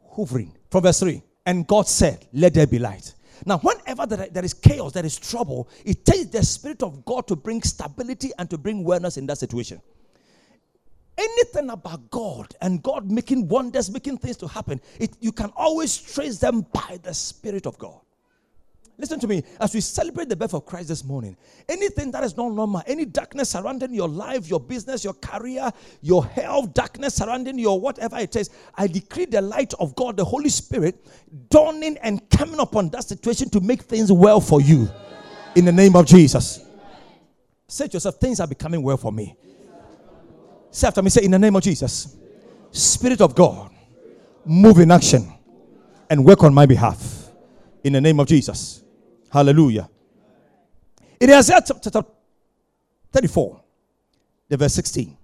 Hovering. 0.10 0.54
From 0.70 0.84
verse 0.84 1.00
3. 1.00 1.22
And 1.46 1.68
God 1.68 1.88
said, 1.88 2.26
Let 2.34 2.54
there 2.54 2.68
be 2.68 2.80
light. 2.80 3.14
Now, 3.46 3.60
whenever 3.60 4.06
there 4.06 4.46
is 4.46 4.54
chaos, 4.54 4.94
there 4.94 5.06
is 5.06 5.18
trouble, 5.18 5.70
it 5.84 6.06
takes 6.06 6.28
the 6.28 6.44
Spirit 6.44 6.84
of 6.84 7.06
God 7.06 7.28
to 7.28 7.36
bring 7.36 7.62
stability 7.62 8.32
and 8.40 8.50
to 8.50 8.58
bring 8.58 8.84
wellness 8.84 9.18
in 9.18 9.26
that 9.28 9.38
situation. 9.38 9.82
anything 11.18 11.70
about 11.70 12.10
God 12.10 12.56
and 12.62 12.82
God 12.84 13.10
making 13.10 13.48
wonders, 13.48 13.90
making 13.90 14.18
things 14.18 14.38
to 14.38 14.48
happen, 14.48 14.82
it, 15.00 15.16
you 15.20 15.32
can 15.32 15.52
always 15.56 15.98
trace 15.98 16.40
them 16.40 16.66
by 16.74 17.00
the 17.04 17.14
Spirit 17.14 17.66
of 17.66 17.78
God. 17.78 18.00
Listen 18.98 19.20
to 19.20 19.28
me. 19.28 19.44
As 19.60 19.74
we 19.74 19.82
celebrate 19.82 20.30
the 20.30 20.36
birth 20.36 20.54
of 20.54 20.66
Christ 20.66 20.88
this 20.88 21.04
morning, 21.04 21.36
anything 21.68 22.12
that 22.12 22.24
is 22.24 22.38
not 22.38 22.54
normal, 22.54 22.82
any 22.88 23.04
darkness 23.04 23.50
surrounding 23.50 23.94
your 23.94 24.08
life, 24.08 24.50
your 24.50 24.60
business, 24.60 25.04
your 25.04 25.14
career, 25.16 25.70
your 26.02 26.26
health, 26.26 26.74
darkness 26.74 27.16
surrounding 27.16 27.60
your 27.60 27.80
whatever 27.80 28.18
it 28.18 28.36
is, 28.38 28.50
I 28.76 28.88
decree 28.88 29.26
the 29.26 29.42
light 29.42 29.74
of 29.80 29.96
God, 29.96 30.16
the 30.16 30.24
Holy 30.24 30.48
Spirit, 30.48 31.06
dawning 31.50 31.98
and 31.98 32.30
coming 32.30 32.60
upon 32.60 32.90
that 32.92 33.04
situation 33.04 33.50
to 33.50 33.60
make 33.60 33.82
things 33.82 34.12
well 34.12 34.40
for 34.40 34.62
you. 34.62 34.88
In 35.56 35.66
the 35.66 35.74
name 35.74 35.96
of 35.96 36.06
Jesus. 36.06 36.66
Say 37.68 37.88
to 37.88 37.94
yourself, 37.94 38.16
things 38.16 38.40
are 38.40 38.48
becoming 38.48 38.82
well 38.82 38.98
for 38.98 39.12
me. 39.12 39.36
Say 40.72 40.88
after 40.88 41.02
me, 41.02 41.10
say, 41.10 41.24
in 41.24 41.32
the 41.32 41.40
name 41.40 41.56
of 41.56 41.64
Jesus, 41.64 42.16
Spirit 42.72 43.20
of 43.20 43.36
God, 43.36 43.72
move 44.46 44.80
in 44.80 44.92
action 44.92 45.34
and 46.10 46.24
work 46.24 46.44
on 46.44 46.54
my 46.54 46.66
behalf. 46.66 47.30
In 47.84 47.94
the 47.94 48.02
name 48.02 48.20
of 48.20 48.28
Jesus. 48.28 48.84
Hallelujah. 49.36 49.90
In 51.20 51.30
Isaiah 51.30 51.60
chapter 51.68 51.92
34, 53.12 53.62
the 54.48 54.56
verse 54.56 54.74
16, 54.76 55.18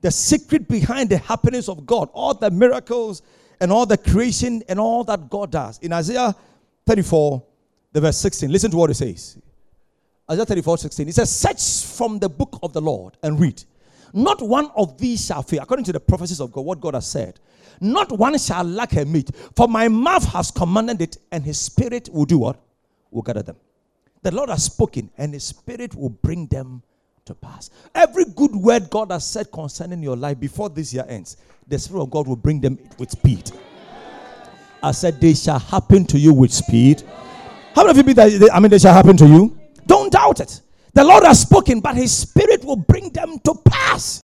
the 0.00 0.10
secret 0.10 0.66
behind 0.66 1.10
the 1.10 1.18
happiness 1.18 1.68
of 1.68 1.86
God, 1.86 2.08
all 2.12 2.34
the 2.34 2.50
miracles 2.50 3.22
and 3.60 3.70
all 3.70 3.86
the 3.86 3.96
creation 3.96 4.64
and 4.68 4.80
all 4.80 5.04
that 5.04 5.30
God 5.30 5.52
does. 5.52 5.78
In 5.78 5.92
Isaiah 5.92 6.34
34, 6.86 7.40
the 7.92 8.00
verse 8.00 8.18
16, 8.18 8.50
listen 8.50 8.72
to 8.72 8.76
what 8.76 8.90
it 8.90 8.94
says. 8.94 9.38
Isaiah 10.28 10.46
34, 10.46 10.78
16. 10.78 11.08
It 11.08 11.14
says, 11.14 11.32
Search 11.32 11.96
from 11.96 12.18
the 12.18 12.28
book 12.28 12.58
of 12.64 12.72
the 12.72 12.80
Lord 12.80 13.16
and 13.22 13.38
read. 13.38 13.62
Not 14.12 14.42
one 14.42 14.72
of 14.74 14.98
these 14.98 15.24
shall 15.24 15.44
fail, 15.44 15.62
according 15.62 15.84
to 15.84 15.92
the 15.92 16.00
prophecies 16.00 16.40
of 16.40 16.50
God, 16.50 16.62
what 16.62 16.80
God 16.80 16.94
has 16.94 17.08
said. 17.08 17.38
Not 17.80 18.10
one 18.10 18.36
shall 18.38 18.64
lack 18.64 18.90
her 18.90 19.04
meat, 19.04 19.30
for 19.54 19.68
my 19.68 19.86
mouth 19.86 20.24
has 20.32 20.50
commanded 20.50 21.00
it, 21.00 21.18
and 21.30 21.44
his 21.44 21.60
spirit 21.60 22.08
will 22.12 22.24
do 22.24 22.38
what? 22.38 22.58
Will 23.14 23.22
gather 23.22 23.42
them. 23.42 23.56
The 24.22 24.34
Lord 24.34 24.50
has 24.50 24.64
spoken, 24.64 25.08
and 25.16 25.32
his 25.32 25.44
spirit 25.44 25.94
will 25.94 26.08
bring 26.10 26.48
them 26.48 26.82
to 27.26 27.34
pass. 27.34 27.70
Every 27.94 28.24
good 28.24 28.54
word 28.54 28.90
God 28.90 29.12
has 29.12 29.24
said 29.24 29.52
concerning 29.52 30.02
your 30.02 30.16
life 30.16 30.40
before 30.40 30.68
this 30.68 30.92
year 30.92 31.06
ends, 31.08 31.36
the 31.68 31.78
Spirit 31.78 32.02
of 32.02 32.10
God 32.10 32.26
will 32.26 32.36
bring 32.36 32.60
them 32.60 32.76
with 32.98 33.12
speed. 33.12 33.52
I 34.82 34.90
said, 34.90 35.20
they 35.20 35.32
shall 35.34 35.60
happen 35.60 36.04
to 36.06 36.18
you 36.18 36.34
with 36.34 36.52
speed. 36.52 37.02
How 37.74 37.82
many 37.84 37.90
of 37.90 37.96
you 37.96 38.14
believe 38.14 38.40
that? 38.40 38.50
I 38.52 38.60
mean, 38.60 38.70
they 38.70 38.78
shall 38.78 38.92
happen 38.92 39.16
to 39.16 39.26
you? 39.26 39.56
Don't 39.86 40.12
doubt 40.12 40.40
it. 40.40 40.60
The 40.92 41.04
Lord 41.04 41.24
has 41.24 41.40
spoken, 41.40 41.80
but 41.80 41.94
His 41.94 42.12
Spirit 42.16 42.64
will 42.64 42.76
bring 42.76 43.10
them 43.10 43.38
to 43.44 43.54
pass. 43.64 44.20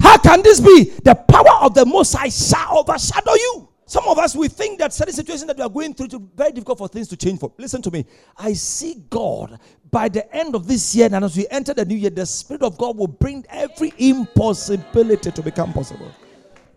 How 0.00 0.18
can 0.18 0.42
this 0.42 0.60
be? 0.60 0.90
The 1.04 1.14
power 1.14 1.64
of 1.64 1.74
the 1.74 1.86
Most 1.86 2.14
High 2.14 2.28
shall 2.28 2.78
overshadow 2.78 3.34
you. 3.34 3.68
Some 3.92 4.08
of 4.08 4.18
us, 4.18 4.34
we 4.34 4.48
think 4.48 4.78
that 4.78 4.94
certain 4.94 5.12
situations 5.12 5.46
that 5.48 5.56
we 5.58 5.62
are 5.62 5.68
going 5.68 5.92
through, 5.92 6.06
it's 6.06 6.14
very 6.34 6.52
difficult 6.52 6.78
for 6.78 6.88
things 6.88 7.08
to 7.08 7.16
change 7.16 7.40
for. 7.40 7.52
Listen 7.58 7.82
to 7.82 7.90
me. 7.90 8.06
I 8.38 8.54
see 8.54 9.02
God 9.10 9.58
by 9.90 10.08
the 10.08 10.34
end 10.34 10.54
of 10.54 10.66
this 10.66 10.94
year, 10.94 11.10
and 11.12 11.22
as 11.22 11.36
we 11.36 11.46
enter 11.50 11.74
the 11.74 11.84
new 11.84 11.96
year, 11.96 12.08
the 12.08 12.24
Spirit 12.24 12.62
of 12.62 12.78
God 12.78 12.96
will 12.96 13.06
bring 13.06 13.44
every 13.50 13.92
impossibility 13.98 15.30
to 15.30 15.42
become 15.42 15.74
possible. 15.74 16.10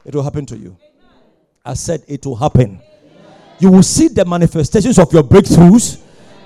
It 0.03 0.13
will 0.13 0.23
happen 0.23 0.45
to 0.47 0.57
you. 0.57 0.75
I 1.63 1.75
said 1.75 2.03
it 2.07 2.25
will 2.25 2.35
happen. 2.35 2.81
You 3.59 3.71
will 3.71 3.83
see 3.83 4.09
the 4.09 4.25
manifestations 4.25 4.99
of 4.99 5.13
your 5.13 5.23
breakthroughs. 5.23 6.01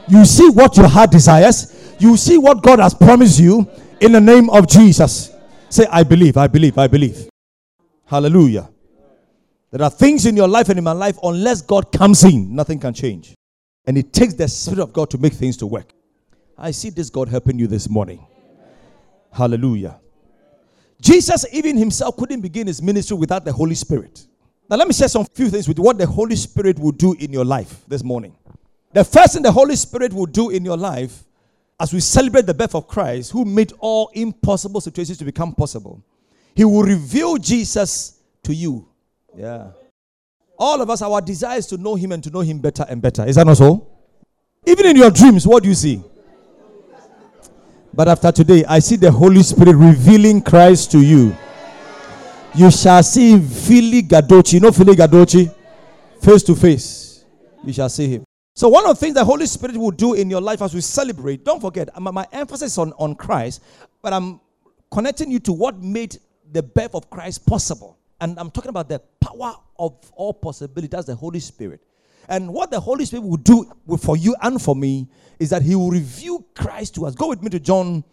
You 0.07 0.23
see 0.23 0.49
what 0.51 0.77
your 0.77 0.87
heart 0.87 1.09
desires 1.09 1.79
you 1.99 2.15
see 2.15 2.37
what 2.37 2.63
God 2.63 2.79
has 2.79 2.93
promised 2.93 3.39
you 3.39 3.67
in 3.99 4.13
the 4.13 4.21
name 4.21 4.49
of 4.49 4.67
Jesus. 4.67 5.31
Say, 5.69 5.85
I 5.91 6.03
believe, 6.03 6.37
I 6.37 6.47
believe, 6.47 6.77
I 6.77 6.87
believe. 6.87 7.29
Hallelujah. 8.05 8.69
There 9.71 9.83
are 9.83 9.89
things 9.89 10.25
in 10.25 10.35
your 10.35 10.47
life 10.47 10.69
and 10.69 10.77
in 10.77 10.83
my 10.83 10.93
life, 10.93 11.17
unless 11.21 11.61
God 11.61 11.91
comes 11.91 12.23
in, 12.23 12.55
nothing 12.55 12.79
can 12.79 12.93
change. 12.93 13.35
And 13.85 13.97
it 13.97 14.13
takes 14.13 14.33
the 14.33 14.47
Spirit 14.47 14.81
of 14.81 14.93
God 14.93 15.09
to 15.11 15.17
make 15.17 15.33
things 15.33 15.57
to 15.57 15.67
work. 15.67 15.93
I 16.57 16.71
see 16.71 16.89
this 16.89 17.09
God 17.09 17.29
helping 17.29 17.59
you 17.59 17.67
this 17.67 17.89
morning. 17.89 18.25
Hallelujah. 19.31 19.99
Jesus, 21.01 21.45
even 21.53 21.77
himself, 21.77 22.17
couldn't 22.17 22.41
begin 22.41 22.67
his 22.67 22.81
ministry 22.81 23.15
without 23.15 23.45
the 23.45 23.53
Holy 23.53 23.75
Spirit. 23.75 24.25
Now, 24.69 24.75
let 24.75 24.87
me 24.87 24.93
share 24.93 25.07
some 25.07 25.25
few 25.33 25.49
things 25.49 25.67
with 25.67 25.79
what 25.79 25.97
the 25.97 26.05
Holy 26.05 26.35
Spirit 26.35 26.77
will 26.77 26.91
do 26.91 27.13
in 27.13 27.31
your 27.31 27.45
life 27.45 27.83
this 27.87 28.03
morning. 28.03 28.35
The 28.91 29.03
first 29.03 29.33
thing 29.33 29.43
the 29.43 29.51
Holy 29.51 29.75
Spirit 29.75 30.13
will 30.13 30.25
do 30.25 30.49
in 30.49 30.65
your 30.65 30.77
life 30.77 31.23
as 31.79 31.93
we 31.93 32.01
celebrate 32.01 32.45
the 32.45 32.53
birth 32.53 32.75
of 32.75 32.87
Christ, 32.87 33.31
who 33.31 33.45
made 33.45 33.71
all 33.79 34.09
impossible 34.13 34.81
situations 34.81 35.17
to 35.19 35.25
become 35.25 35.53
possible, 35.53 36.03
He 36.55 36.65
will 36.65 36.83
reveal 36.83 37.37
Jesus 37.37 38.19
to 38.43 38.53
you. 38.53 38.88
Yeah. 39.35 39.71
All 40.57 40.81
of 40.81 40.89
us, 40.89 41.01
our 41.01 41.21
desire 41.21 41.57
is 41.57 41.67
to 41.67 41.77
know 41.77 41.95
Him 41.95 42.11
and 42.11 42.23
to 42.23 42.29
know 42.29 42.41
Him 42.41 42.59
better 42.59 42.85
and 42.89 43.01
better. 43.01 43.25
Is 43.25 43.35
that 43.35 43.45
not 43.45 43.57
so? 43.57 43.87
Even 44.65 44.85
in 44.87 44.95
your 44.97 45.09
dreams, 45.09 45.47
what 45.47 45.63
do 45.63 45.69
you 45.69 45.75
see? 45.75 46.03
But 47.93 48.07
after 48.07 48.31
today, 48.31 48.65
I 48.65 48.79
see 48.79 48.95
the 48.95 49.11
Holy 49.11 49.41
Spirit 49.41 49.75
revealing 49.75 50.41
Christ 50.41 50.91
to 50.91 50.99
you. 50.99 51.35
You 52.55 52.71
shall 52.71 53.03
see 53.03 53.39
Philly 53.39 54.03
Gadochi. 54.03 54.53
You 54.53 54.59
know 54.61 54.71
Philly 54.71 54.95
Gadochi? 54.95 55.53
Face 56.21 56.43
to 56.43 56.55
face. 56.55 57.25
You 57.63 57.73
shall 57.73 57.89
see 57.89 58.07
him. 58.07 58.23
So, 58.55 58.67
one 58.67 58.85
of 58.85 58.95
the 58.95 58.99
things 58.99 59.15
the 59.15 59.23
Holy 59.23 59.45
Spirit 59.45 59.77
will 59.77 59.91
do 59.91 60.15
in 60.15 60.29
your 60.29 60.41
life 60.41 60.61
as 60.61 60.73
we 60.73 60.81
celebrate, 60.81 61.45
don't 61.45 61.61
forget, 61.61 61.89
my, 61.99 62.11
my 62.11 62.27
emphasis 62.31 62.77
on, 62.77 62.91
on 62.97 63.15
Christ, 63.15 63.63
but 64.01 64.11
I'm 64.11 64.41
connecting 64.91 65.31
you 65.31 65.39
to 65.39 65.53
what 65.53 65.81
made 65.81 66.17
the 66.51 66.63
birth 66.63 66.95
of 66.95 67.09
Christ 67.09 67.45
possible. 67.45 67.98
And 68.21 68.37
I'm 68.39 68.51
talking 68.51 68.69
about 68.69 68.89
the 68.89 68.99
power 69.19 69.55
of 69.77 69.95
all 70.15 70.33
possibility. 70.33 70.87
That's 70.87 71.05
the 71.05 71.15
Holy 71.15 71.39
Spirit. 71.39 71.81
And 72.27 72.53
what 72.53 72.69
the 72.69 72.79
Holy 72.79 73.05
Spirit 73.05 73.23
will 73.23 73.37
do 73.37 73.71
for 73.97 74.15
you 74.15 74.35
and 74.41 74.61
for 74.61 74.75
me 74.75 75.07
is 75.39 75.49
that 75.49 75.61
He 75.61 75.75
will 75.75 75.89
reveal 75.89 76.45
Christ 76.55 76.95
to 76.95 77.05
us. 77.05 77.15
Go 77.15 77.29
with 77.29 77.41
me 77.41 77.49
to 77.49 77.59
John 77.59 78.03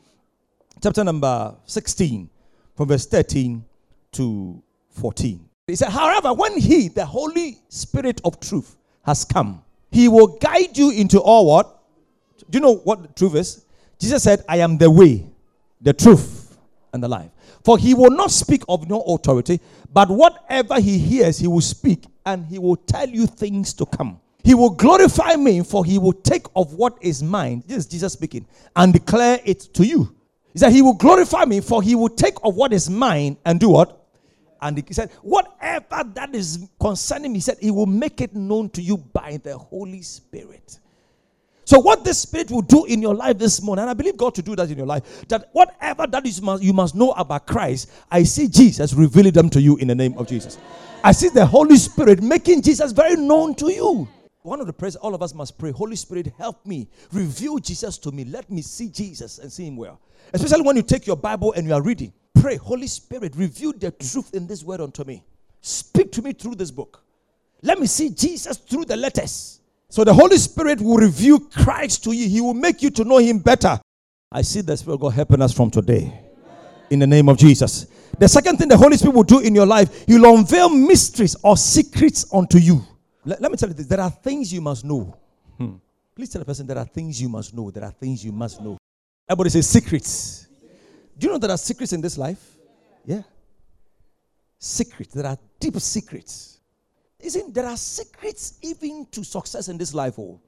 chapter 0.82 1.04
number 1.04 1.54
16, 1.66 2.30
from 2.76 2.88
verse 2.88 3.06
13 3.06 3.64
to 4.12 4.62
14. 4.90 5.48
He 5.66 5.76
said, 5.76 5.90
However, 5.90 6.32
when 6.32 6.58
He, 6.58 6.88
the 6.88 7.04
Holy 7.04 7.58
Spirit 7.68 8.20
of 8.24 8.40
truth, 8.40 8.76
has 9.02 9.24
come, 9.24 9.62
he 9.90 10.08
will 10.08 10.26
guide 10.26 10.76
you 10.76 10.90
into 10.90 11.20
all 11.20 11.46
what? 11.46 11.82
Do 12.50 12.58
you 12.58 12.60
know 12.60 12.76
what 12.76 13.02
the 13.02 13.08
truth 13.08 13.34
is? 13.34 13.64
Jesus 13.98 14.22
said, 14.22 14.44
I 14.48 14.58
am 14.58 14.78
the 14.78 14.90
way, 14.90 15.26
the 15.80 15.92
truth, 15.92 16.58
and 16.92 17.02
the 17.02 17.08
life. 17.08 17.30
For 17.66 17.76
he 17.76 17.94
will 17.94 18.12
not 18.12 18.30
speak 18.30 18.62
of 18.68 18.88
no 18.88 19.00
authority, 19.00 19.60
but 19.92 20.08
whatever 20.08 20.78
he 20.78 20.98
hears, 20.98 21.36
he 21.38 21.48
will 21.48 21.60
speak, 21.60 22.04
and 22.24 22.46
he 22.46 22.60
will 22.60 22.76
tell 22.76 23.08
you 23.08 23.26
things 23.26 23.74
to 23.74 23.86
come. 23.86 24.20
He 24.44 24.54
will 24.54 24.70
glorify 24.70 25.34
me, 25.34 25.64
for 25.64 25.84
he 25.84 25.98
will 25.98 26.12
take 26.12 26.46
of 26.54 26.74
what 26.74 26.96
is 27.00 27.24
mine. 27.24 27.64
This 27.66 27.78
is 27.78 27.86
Jesus 27.86 28.12
speaking, 28.12 28.46
and 28.76 28.92
declare 28.92 29.40
it 29.44 29.58
to 29.74 29.84
you. 29.84 30.14
He 30.52 30.60
said, 30.60 30.70
He 30.70 30.80
will 30.80 30.94
glorify 30.94 31.44
me, 31.44 31.60
for 31.60 31.82
he 31.82 31.96
will 31.96 32.08
take 32.08 32.36
of 32.44 32.54
what 32.54 32.72
is 32.72 32.88
mine 32.88 33.36
and 33.44 33.58
do 33.58 33.70
what? 33.70 34.00
And 34.62 34.78
he 34.78 34.94
said, 34.94 35.10
Whatever 35.22 36.04
that 36.14 36.36
is 36.36 36.68
concerning 36.80 37.32
me, 37.32 37.38
he 37.38 37.42
said, 37.42 37.58
He 37.60 37.72
will 37.72 37.86
make 37.86 38.20
it 38.20 38.32
known 38.32 38.70
to 38.70 38.80
you 38.80 38.96
by 38.96 39.40
the 39.42 39.58
Holy 39.58 40.02
Spirit. 40.02 40.78
So, 41.66 41.80
what 41.80 42.04
this 42.04 42.20
Spirit 42.20 42.52
will 42.52 42.62
do 42.62 42.84
in 42.84 43.02
your 43.02 43.14
life 43.14 43.38
this 43.38 43.60
morning, 43.60 43.82
and 43.82 43.90
I 43.90 43.94
believe 43.94 44.16
God 44.16 44.36
to 44.36 44.42
do 44.42 44.54
that 44.54 44.70
in 44.70 44.78
your 44.78 44.86
life, 44.86 45.26
that 45.26 45.48
whatever 45.50 46.06
that 46.06 46.24
is 46.24 46.40
you 46.60 46.72
must 46.72 46.94
know 46.94 47.10
about 47.10 47.48
Christ, 47.48 47.90
I 48.08 48.22
see 48.22 48.46
Jesus 48.46 48.92
revealing 48.92 49.32
them 49.32 49.50
to 49.50 49.60
you 49.60 49.76
in 49.78 49.88
the 49.88 49.94
name 49.94 50.16
of 50.16 50.28
Jesus. 50.28 50.58
I 51.02 51.10
see 51.10 51.28
the 51.28 51.44
Holy 51.44 51.74
Spirit 51.74 52.22
making 52.22 52.62
Jesus 52.62 52.92
very 52.92 53.16
known 53.16 53.56
to 53.56 53.72
you. 53.72 54.06
One 54.42 54.60
of 54.60 54.68
the 54.68 54.72
prayers 54.72 54.94
all 54.94 55.12
of 55.12 55.22
us 55.22 55.34
must 55.34 55.58
pray 55.58 55.72
Holy 55.72 55.96
Spirit, 55.96 56.32
help 56.38 56.64
me, 56.64 56.86
reveal 57.12 57.58
Jesus 57.58 57.98
to 57.98 58.12
me. 58.12 58.24
Let 58.24 58.48
me 58.48 58.62
see 58.62 58.88
Jesus 58.88 59.40
and 59.40 59.52
see 59.52 59.66
Him 59.66 59.76
well. 59.76 60.00
Especially 60.32 60.62
when 60.62 60.76
you 60.76 60.82
take 60.82 61.04
your 61.04 61.16
Bible 61.16 61.52
and 61.54 61.66
you 61.66 61.74
are 61.74 61.82
reading. 61.82 62.12
Pray, 62.40 62.54
Holy 62.54 62.86
Spirit, 62.86 63.34
reveal 63.34 63.72
the 63.72 63.90
truth 63.90 64.32
in 64.34 64.46
this 64.46 64.62
word 64.62 64.80
unto 64.80 65.02
me. 65.02 65.24
Speak 65.62 66.12
to 66.12 66.22
me 66.22 66.32
through 66.32 66.54
this 66.54 66.70
book. 66.70 67.02
Let 67.62 67.80
me 67.80 67.88
see 67.88 68.10
Jesus 68.10 68.56
through 68.56 68.84
the 68.84 68.96
letters. 68.96 69.60
So 69.88 70.04
the 70.04 70.12
Holy 70.12 70.36
Spirit 70.36 70.80
will 70.80 70.96
reveal 70.96 71.38
Christ 71.38 72.04
to 72.04 72.12
you. 72.12 72.28
He 72.28 72.40
will 72.40 72.54
make 72.54 72.82
you 72.82 72.90
to 72.90 73.04
know 73.04 73.18
Him 73.18 73.38
better. 73.38 73.80
I 74.30 74.42
see 74.42 74.60
the 74.60 74.76
Spirit 74.76 74.94
of 74.94 75.00
God 75.00 75.10
helping 75.10 75.40
us 75.40 75.52
from 75.52 75.70
today. 75.70 76.20
In 76.90 76.98
the 76.98 77.06
name 77.06 77.28
of 77.28 77.38
Jesus. 77.38 77.86
The 78.18 78.28
second 78.28 78.56
thing 78.56 78.68
the 78.68 78.76
Holy 78.76 78.96
Spirit 78.96 79.14
will 79.14 79.22
do 79.22 79.40
in 79.40 79.54
your 79.54 79.66
life, 79.66 80.06
He 80.06 80.18
will 80.18 80.36
unveil 80.36 80.68
mysteries 80.68 81.36
or 81.42 81.56
secrets 81.56 82.26
unto 82.32 82.58
you. 82.58 82.82
Let, 83.24 83.40
let 83.40 83.50
me 83.50 83.56
tell 83.56 83.68
you 83.68 83.74
this 83.74 83.86
there 83.86 84.00
are 84.00 84.10
things 84.10 84.52
you 84.52 84.60
must 84.60 84.84
know. 84.84 85.16
Hmm. 85.58 85.74
Please 86.14 86.30
tell 86.30 86.40
the 86.40 86.44
person 86.46 86.66
there 86.66 86.78
are 86.78 86.86
things 86.86 87.20
you 87.20 87.28
must 87.28 87.54
know. 87.54 87.70
There 87.70 87.84
are 87.84 87.90
things 87.90 88.24
you 88.24 88.32
must 88.32 88.60
know. 88.60 88.78
Everybody 89.28 89.50
say 89.50 89.60
secrets. 89.60 90.46
Do 91.18 91.26
you 91.26 91.32
know 91.32 91.38
there 91.38 91.50
are 91.50 91.58
secrets 91.58 91.92
in 91.92 92.00
this 92.00 92.16
life? 92.16 92.56
Yeah. 93.04 93.22
Secrets. 94.58 95.14
There 95.14 95.26
are 95.26 95.38
deep 95.58 95.78
secrets. 95.80 96.55
Isn't 97.20 97.54
there 97.54 97.66
are 97.66 97.76
secrets 97.76 98.58
even 98.62 99.06
to 99.12 99.24
success 99.24 99.68
in 99.68 99.78
this 99.78 99.94
life? 99.94 100.18
Oh, 100.18 100.40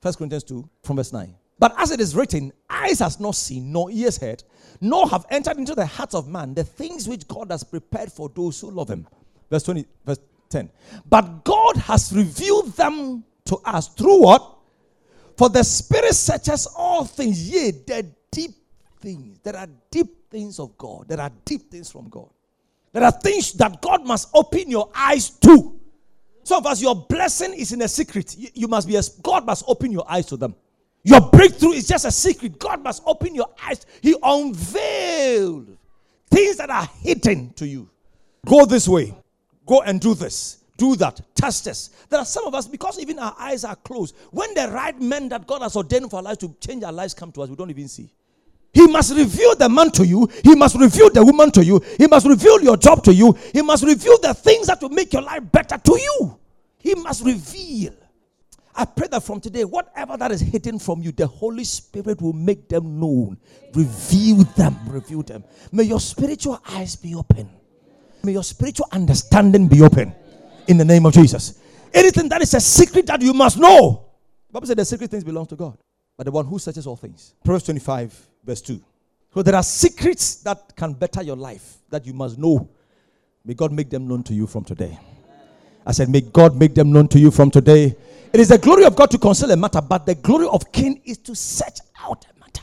First 0.00 0.18
Corinthians 0.18 0.44
2 0.44 0.68
from 0.82 0.96
verse 0.96 1.12
9. 1.12 1.34
But 1.58 1.74
as 1.78 1.90
it 1.92 2.00
is 2.00 2.16
written, 2.16 2.52
eyes 2.68 2.98
has 2.98 3.20
not 3.20 3.36
seen, 3.36 3.70
nor 3.70 3.90
ears 3.90 4.18
heard, 4.18 4.42
nor 4.80 5.08
have 5.08 5.24
entered 5.30 5.58
into 5.58 5.74
the 5.74 5.86
hearts 5.86 6.14
of 6.14 6.28
man 6.28 6.54
the 6.54 6.64
things 6.64 7.08
which 7.08 7.26
God 7.28 7.50
has 7.50 7.62
prepared 7.62 8.10
for 8.10 8.28
those 8.34 8.60
who 8.60 8.70
love 8.70 8.90
him. 8.90 9.06
Verse 9.48 9.62
20, 9.62 9.86
verse 10.04 10.18
10. 10.48 10.70
But 11.08 11.44
God 11.44 11.76
has 11.76 12.12
revealed 12.12 12.72
them 12.72 13.24
to 13.44 13.56
us 13.64 13.88
through 13.88 14.22
what? 14.22 14.56
For 15.36 15.48
the 15.48 15.62
Spirit 15.62 16.14
searches 16.14 16.66
all 16.76 17.04
things, 17.04 17.48
yea, 17.48 17.70
the 17.70 18.06
deep 18.30 18.52
things. 19.00 19.38
There 19.42 19.56
are 19.56 19.68
deep 19.90 20.30
things 20.30 20.58
of 20.58 20.76
God. 20.76 21.08
There 21.08 21.20
are 21.20 21.30
deep 21.44 21.70
things 21.70 21.90
from 21.90 22.08
God. 22.08 22.28
There 22.92 23.04
are 23.04 23.12
things 23.12 23.52
that 23.54 23.80
God 23.80 24.04
must 24.04 24.28
open 24.34 24.70
your 24.70 24.90
eyes 24.94 25.30
to. 25.30 25.78
Some 26.44 26.58
of 26.58 26.66
us, 26.66 26.82
your 26.82 26.94
blessing 26.94 27.54
is 27.54 27.72
in 27.72 27.82
a 27.82 27.88
secret. 27.88 28.36
You, 28.36 28.48
you 28.54 28.68
must 28.68 28.88
be 28.88 28.96
a, 28.96 29.02
God 29.22 29.46
must 29.46 29.64
open 29.66 29.92
your 29.92 30.10
eyes 30.10 30.26
to 30.26 30.36
them. 30.36 30.54
Your 31.04 31.20
breakthrough 31.20 31.72
is 31.72 31.86
just 31.86 32.04
a 32.04 32.10
secret. 32.10 32.58
God 32.58 32.82
must 32.82 33.02
open 33.06 33.34
your 33.34 33.48
eyes. 33.64 33.86
He 34.00 34.14
unveiled 34.22 35.76
things 36.30 36.56
that 36.56 36.70
are 36.70 36.88
hidden 37.00 37.52
to 37.54 37.66
you. 37.66 37.88
Go 38.46 38.64
this 38.64 38.88
way. 38.88 39.14
Go 39.66 39.82
and 39.82 40.00
do 40.00 40.14
this. 40.14 40.58
Do 40.76 40.96
that. 40.96 41.20
Test 41.34 41.68
us. 41.68 41.90
There 42.08 42.18
are 42.18 42.24
some 42.24 42.46
of 42.46 42.54
us, 42.54 42.66
because 42.66 42.98
even 42.98 43.18
our 43.18 43.34
eyes 43.38 43.64
are 43.64 43.76
closed, 43.76 44.16
when 44.30 44.52
the 44.54 44.68
right 44.68 44.98
men 45.00 45.28
that 45.28 45.46
God 45.46 45.62
has 45.62 45.76
ordained 45.76 46.10
for 46.10 46.16
our 46.16 46.22
lives 46.22 46.38
to 46.38 46.54
change 46.60 46.82
our 46.82 46.92
lives 46.92 47.14
come 47.14 47.30
to 47.32 47.42
us, 47.42 47.48
we 47.48 47.56
don't 47.56 47.70
even 47.70 47.88
see. 47.88 48.12
He 48.72 48.86
must 48.86 49.14
reveal 49.14 49.54
the 49.54 49.68
man 49.68 49.90
to 49.92 50.06
you. 50.06 50.28
He 50.42 50.54
must 50.54 50.76
reveal 50.76 51.10
the 51.10 51.24
woman 51.24 51.50
to 51.52 51.64
you. 51.64 51.80
He 51.98 52.06
must 52.06 52.26
reveal 52.26 52.62
your 52.62 52.76
job 52.76 53.04
to 53.04 53.12
you. 53.12 53.36
He 53.52 53.60
must 53.60 53.84
reveal 53.84 54.18
the 54.18 54.32
things 54.32 54.66
that 54.68 54.80
will 54.80 54.88
make 54.88 55.12
your 55.12 55.22
life 55.22 55.42
better 55.52 55.76
to 55.76 55.98
you. 56.00 56.38
He 56.78 56.94
must 56.94 57.24
reveal. 57.24 57.94
I 58.74 58.86
pray 58.86 59.06
that 59.10 59.22
from 59.22 59.40
today, 59.40 59.64
whatever 59.64 60.16
that 60.16 60.32
is 60.32 60.40
hidden 60.40 60.78
from 60.78 61.02
you, 61.02 61.12
the 61.12 61.26
Holy 61.26 61.64
Spirit 61.64 62.22
will 62.22 62.32
make 62.32 62.68
them 62.70 62.98
known. 62.98 63.36
Reveal 63.74 64.44
them. 64.56 64.76
Reveal 64.86 65.22
them. 65.22 65.44
May 65.70 65.82
your 65.84 66.00
spiritual 66.00 66.58
eyes 66.66 66.96
be 66.96 67.14
open. 67.14 67.50
May 68.22 68.32
your 68.32 68.44
spiritual 68.44 68.86
understanding 68.90 69.68
be 69.68 69.82
open. 69.82 70.14
In 70.66 70.78
the 70.78 70.84
name 70.84 71.04
of 71.04 71.12
Jesus. 71.12 71.60
Anything 71.92 72.30
that 72.30 72.40
is 72.40 72.54
a 72.54 72.60
secret 72.60 73.06
that 73.06 73.20
you 73.20 73.34
must 73.34 73.58
know. 73.58 74.06
The 74.48 74.52
Bible 74.54 74.66
said 74.66 74.78
the 74.78 74.84
secret 74.86 75.10
things 75.10 75.24
belong 75.24 75.46
to 75.46 75.56
God. 75.56 75.76
But 76.16 76.24
the 76.24 76.32
one 76.32 76.46
who 76.46 76.58
searches 76.58 76.86
all 76.86 76.96
things. 76.96 77.34
Proverbs 77.44 77.64
25, 77.64 78.28
verse 78.44 78.60
2. 78.62 78.80
So 79.34 79.42
there 79.42 79.54
are 79.54 79.62
secrets 79.62 80.36
that 80.42 80.76
can 80.76 80.92
better 80.92 81.22
your 81.22 81.36
life 81.36 81.78
that 81.90 82.06
you 82.06 82.12
must 82.12 82.38
know. 82.38 82.68
May 83.44 83.54
God 83.54 83.72
make 83.72 83.90
them 83.90 84.06
known 84.06 84.22
to 84.24 84.34
you 84.34 84.46
from 84.46 84.64
today. 84.64 84.98
I 85.86 85.92
said, 85.92 86.08
May 86.08 86.20
God 86.20 86.56
make 86.56 86.74
them 86.74 86.92
known 86.92 87.08
to 87.08 87.18
you 87.18 87.30
from 87.30 87.50
today. 87.50 87.96
It 88.32 88.40
is 88.40 88.48
the 88.48 88.58
glory 88.58 88.84
of 88.84 88.94
God 88.94 89.10
to 89.10 89.18
conceal 89.18 89.50
a 89.50 89.56
matter, 89.56 89.80
but 89.80 90.06
the 90.06 90.14
glory 90.14 90.46
of 90.50 90.70
king 90.72 91.00
is 91.04 91.18
to 91.18 91.34
search 91.34 91.78
out 92.00 92.24
a 92.24 92.40
matter. 92.40 92.62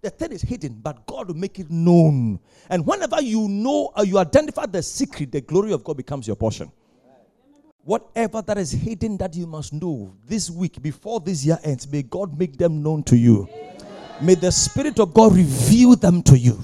The 0.00 0.10
thing 0.10 0.32
is 0.32 0.42
hidden, 0.42 0.80
but 0.82 1.06
God 1.06 1.28
will 1.28 1.36
make 1.36 1.58
it 1.58 1.70
known. 1.70 2.40
And 2.68 2.86
whenever 2.86 3.20
you 3.20 3.46
know 3.48 3.92
or 3.96 4.04
you 4.04 4.18
identify 4.18 4.66
the 4.66 4.82
secret, 4.82 5.32
the 5.32 5.40
glory 5.42 5.72
of 5.72 5.84
God 5.84 5.96
becomes 5.96 6.26
your 6.26 6.36
portion. 6.36 6.72
Whatever 7.82 8.42
that 8.42 8.58
is 8.58 8.72
hidden 8.72 9.16
that 9.18 9.34
you 9.34 9.46
must 9.46 9.72
know 9.72 10.14
this 10.26 10.50
week 10.50 10.80
before 10.82 11.20
this 11.20 11.44
year 11.44 11.58
ends, 11.62 11.90
may 11.90 12.02
God 12.02 12.38
make 12.38 12.56
them 12.56 12.82
known 12.82 13.02
to 13.04 13.16
you. 13.16 13.48
May 14.22 14.34
the 14.34 14.52
Spirit 14.52 14.98
of 15.00 15.14
God 15.14 15.34
reveal 15.34 15.96
them 15.96 16.22
to 16.24 16.38
you 16.38 16.58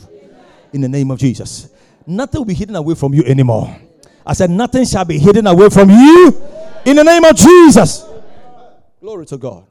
in 0.72 0.80
the 0.80 0.88
name 0.88 1.10
of 1.10 1.18
Jesus. 1.18 1.70
Nothing 2.06 2.40
will 2.40 2.46
be 2.46 2.54
hidden 2.54 2.76
away 2.76 2.94
from 2.94 3.14
you 3.14 3.24
anymore. 3.24 3.74
I 4.26 4.32
said, 4.34 4.50
Nothing 4.50 4.84
shall 4.84 5.04
be 5.04 5.18
hidden 5.18 5.46
away 5.46 5.68
from 5.70 5.90
you 5.90 6.28
in 6.84 6.96
the 6.96 7.02
name 7.02 7.24
of 7.24 7.34
Jesus. 7.36 8.04
Glory 9.00 9.26
to 9.26 9.38
God. 9.38 9.66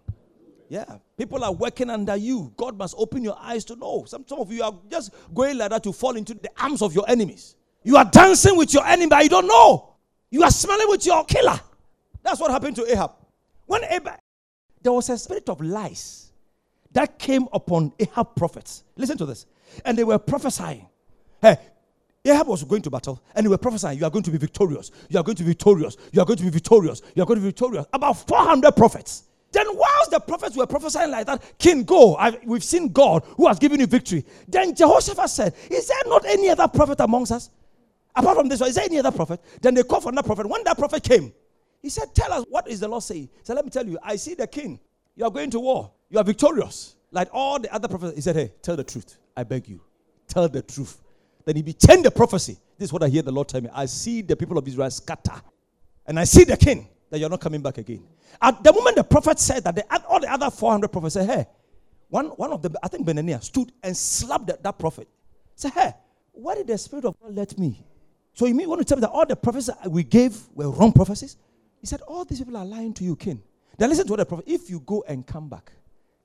Yeah. 0.67 0.97
People 1.17 1.43
are 1.43 1.51
working 1.51 1.89
under 1.89 2.15
you. 2.15 2.51
God 2.57 2.77
must 2.77 2.95
open 2.97 3.23
your 3.23 3.37
eyes 3.39 3.63
to 3.65 3.75
know. 3.75 4.03
Some, 4.07 4.25
some 4.27 4.39
of 4.39 4.51
you 4.51 4.63
are 4.63 4.73
just 4.89 5.13
going 5.33 5.57
like 5.57 5.69
that 5.69 5.83
to 5.83 5.93
fall 5.93 6.15
into 6.15 6.33
the 6.33 6.49
arms 6.59 6.81
of 6.81 6.93
your 6.93 7.05
enemies. 7.07 7.55
You 7.83 7.97
are 7.97 8.05
dancing 8.05 8.57
with 8.57 8.73
your 8.73 8.85
enemy, 8.85 9.07
but 9.07 9.23
you 9.23 9.29
don't 9.29 9.47
know. 9.47 9.95
You 10.31 10.43
are 10.43 10.51
smelling 10.51 10.89
with 10.89 11.05
your 11.05 11.23
killer. 11.25 11.59
That's 12.23 12.39
what 12.39 12.51
happened 12.51 12.75
to 12.77 12.91
Ahab. 12.91 13.11
When 13.67 13.83
Ahab, 13.83 14.19
there 14.81 14.91
was 14.91 15.09
a 15.09 15.17
spirit 15.17 15.47
of 15.49 15.61
lies 15.61 16.24
that 16.95 17.19
came 17.19 17.47
upon 17.51 17.91
Ahab 17.99 18.35
prophets. 18.35 18.83
Listen 18.95 19.17
to 19.17 19.25
this. 19.25 19.45
And 19.83 19.97
they 19.97 20.05
were 20.05 20.17
prophesying. 20.17 20.87
Hey, 21.41 21.57
Ahab 22.23 22.47
was 22.47 22.63
going 22.63 22.81
to 22.83 22.89
battle 22.89 23.21
and 23.35 23.45
they 23.45 23.49
were 23.49 23.57
prophesying, 23.57 23.99
You 23.99 24.05
are 24.05 24.09
going 24.09 24.23
to 24.23 24.31
be 24.31 24.37
victorious. 24.37 24.91
You 25.09 25.19
are 25.19 25.23
going 25.23 25.35
to 25.35 25.43
be 25.43 25.49
victorious. 25.49 25.97
You 26.13 26.21
are 26.21 26.25
going 26.25 26.37
to 26.37 26.43
be 26.43 26.49
victorious. 26.49 27.01
You 27.13 27.23
are 27.23 27.25
going 27.25 27.37
to 27.37 27.41
be 27.41 27.49
victorious. 27.49 27.85
About 27.91 28.13
400 28.27 28.71
prophets. 28.71 29.25
Then, 29.51 29.65
whilst 29.73 30.11
the 30.11 30.21
prophets 30.21 30.55
were 30.55 30.65
prophesying 30.65 31.11
like 31.11 31.27
that, 31.27 31.43
King, 31.59 31.83
go. 31.83 32.15
I've, 32.15 32.37
we've 32.45 32.63
seen 32.63 32.89
God 32.93 33.23
who 33.35 33.47
has 33.47 33.59
given 33.59 33.81
you 33.81 33.87
victory. 33.87 34.25
Then 34.47 34.73
Jehoshaphat 34.73 35.29
said, 35.29 35.53
Is 35.69 35.87
there 35.89 36.01
not 36.07 36.25
any 36.25 36.49
other 36.49 36.67
prophet 36.69 37.01
amongst 37.01 37.33
us? 37.33 37.49
Apart 38.15 38.37
from 38.37 38.47
this 38.47 38.61
one, 38.61 38.69
is 38.69 38.75
there 38.75 38.85
any 38.85 38.99
other 38.99 39.11
prophet? 39.11 39.41
Then 39.61 39.73
they 39.73 39.83
called 39.83 40.03
for 40.03 40.09
another 40.09 40.25
prophet. 40.25 40.47
When 40.47 40.63
that 40.63 40.77
prophet 40.77 41.03
came, 41.03 41.33
he 41.81 41.89
said, 41.89 42.15
Tell 42.15 42.31
us, 42.31 42.45
what 42.49 42.69
is 42.69 42.79
the 42.79 42.87
Lord 42.87 43.03
saying? 43.03 43.27
Said, 43.43 43.55
Let 43.55 43.65
me 43.65 43.71
tell 43.71 43.85
you, 43.85 43.99
I 44.01 44.15
see 44.15 44.33
the 44.33 44.47
king. 44.47 44.79
You 45.17 45.25
are 45.25 45.31
going 45.31 45.49
to 45.51 45.59
war. 45.59 45.91
You 46.09 46.19
are 46.19 46.23
victorious. 46.23 46.95
Like 47.11 47.29
all 47.31 47.59
the 47.59 47.73
other 47.73 47.87
prophets. 47.87 48.15
He 48.15 48.21
said, 48.21 48.35
Hey, 48.35 48.51
tell 48.61 48.75
the 48.75 48.83
truth. 48.83 49.17
I 49.35 49.43
beg 49.43 49.67
you. 49.67 49.81
Tell 50.27 50.47
the 50.47 50.61
truth. 50.61 50.97
Then 51.45 51.55
he 51.55 51.61
be 51.61 51.73
changed 51.73 52.05
the 52.05 52.11
prophecy. 52.11 52.57
This 52.77 52.89
is 52.89 52.93
what 52.93 53.03
I 53.03 53.07
hear 53.07 53.21
the 53.21 53.31
Lord 53.31 53.47
tell 53.47 53.61
me. 53.61 53.69
I 53.73 53.85
see 53.85 54.21
the 54.21 54.35
people 54.35 54.57
of 54.57 54.67
Israel 54.67 54.89
scatter. 54.89 55.41
And 56.05 56.19
I 56.19 56.23
see 56.23 56.43
the 56.43 56.57
king 56.57 56.87
that 57.09 57.19
you're 57.19 57.29
not 57.29 57.41
coming 57.41 57.61
back 57.61 57.77
again. 57.77 58.03
At 58.41 58.63
the 58.63 58.73
moment 58.73 58.97
the 58.97 59.03
prophet 59.03 59.39
said 59.39 59.63
that, 59.63 59.75
the, 59.75 60.05
all 60.07 60.19
the 60.19 60.31
other 60.31 60.49
400 60.49 60.89
prophets 60.89 61.13
said, 61.13 61.29
Hey, 61.29 61.45
one, 62.09 62.27
one 62.27 62.51
of 62.51 62.61
them, 62.61 62.75
I 62.83 62.87
think 62.87 63.07
Benaniah, 63.07 63.43
stood 63.43 63.71
and 63.83 63.95
slapped 63.95 64.47
that, 64.47 64.63
that 64.63 64.77
prophet. 64.77 65.07
Say, 65.55 65.69
Hey, 65.69 65.93
why 66.31 66.55
did 66.55 66.67
the 66.67 66.77
Spirit 66.77 67.05
of 67.05 67.15
God 67.21 67.33
let 67.33 67.57
me? 67.57 67.85
So 68.33 68.45
you 68.45 68.53
mean 68.53 68.67
want 68.67 68.81
to 68.81 68.85
tell 68.85 68.97
me 68.97 69.01
that 69.01 69.11
all 69.11 69.25
the 69.25 69.35
prophecies 69.35 69.73
we 69.87 70.03
gave 70.03 70.37
were 70.53 70.69
wrong 70.69 70.91
prophecies? 70.91 71.37
He 71.79 71.87
said, 71.87 72.01
All 72.01 72.25
these 72.25 72.39
people 72.39 72.57
are 72.57 72.65
lying 72.65 72.93
to 72.95 73.03
you, 73.03 73.15
king. 73.15 73.41
Then 73.77 73.89
listen 73.89 74.05
to 74.07 74.13
what 74.13 74.17
the 74.17 74.25
prophet, 74.25 74.45
if 74.47 74.69
you 74.69 74.79
go 74.81 75.03
and 75.07 75.25
come 75.25 75.47
back, 75.47 75.71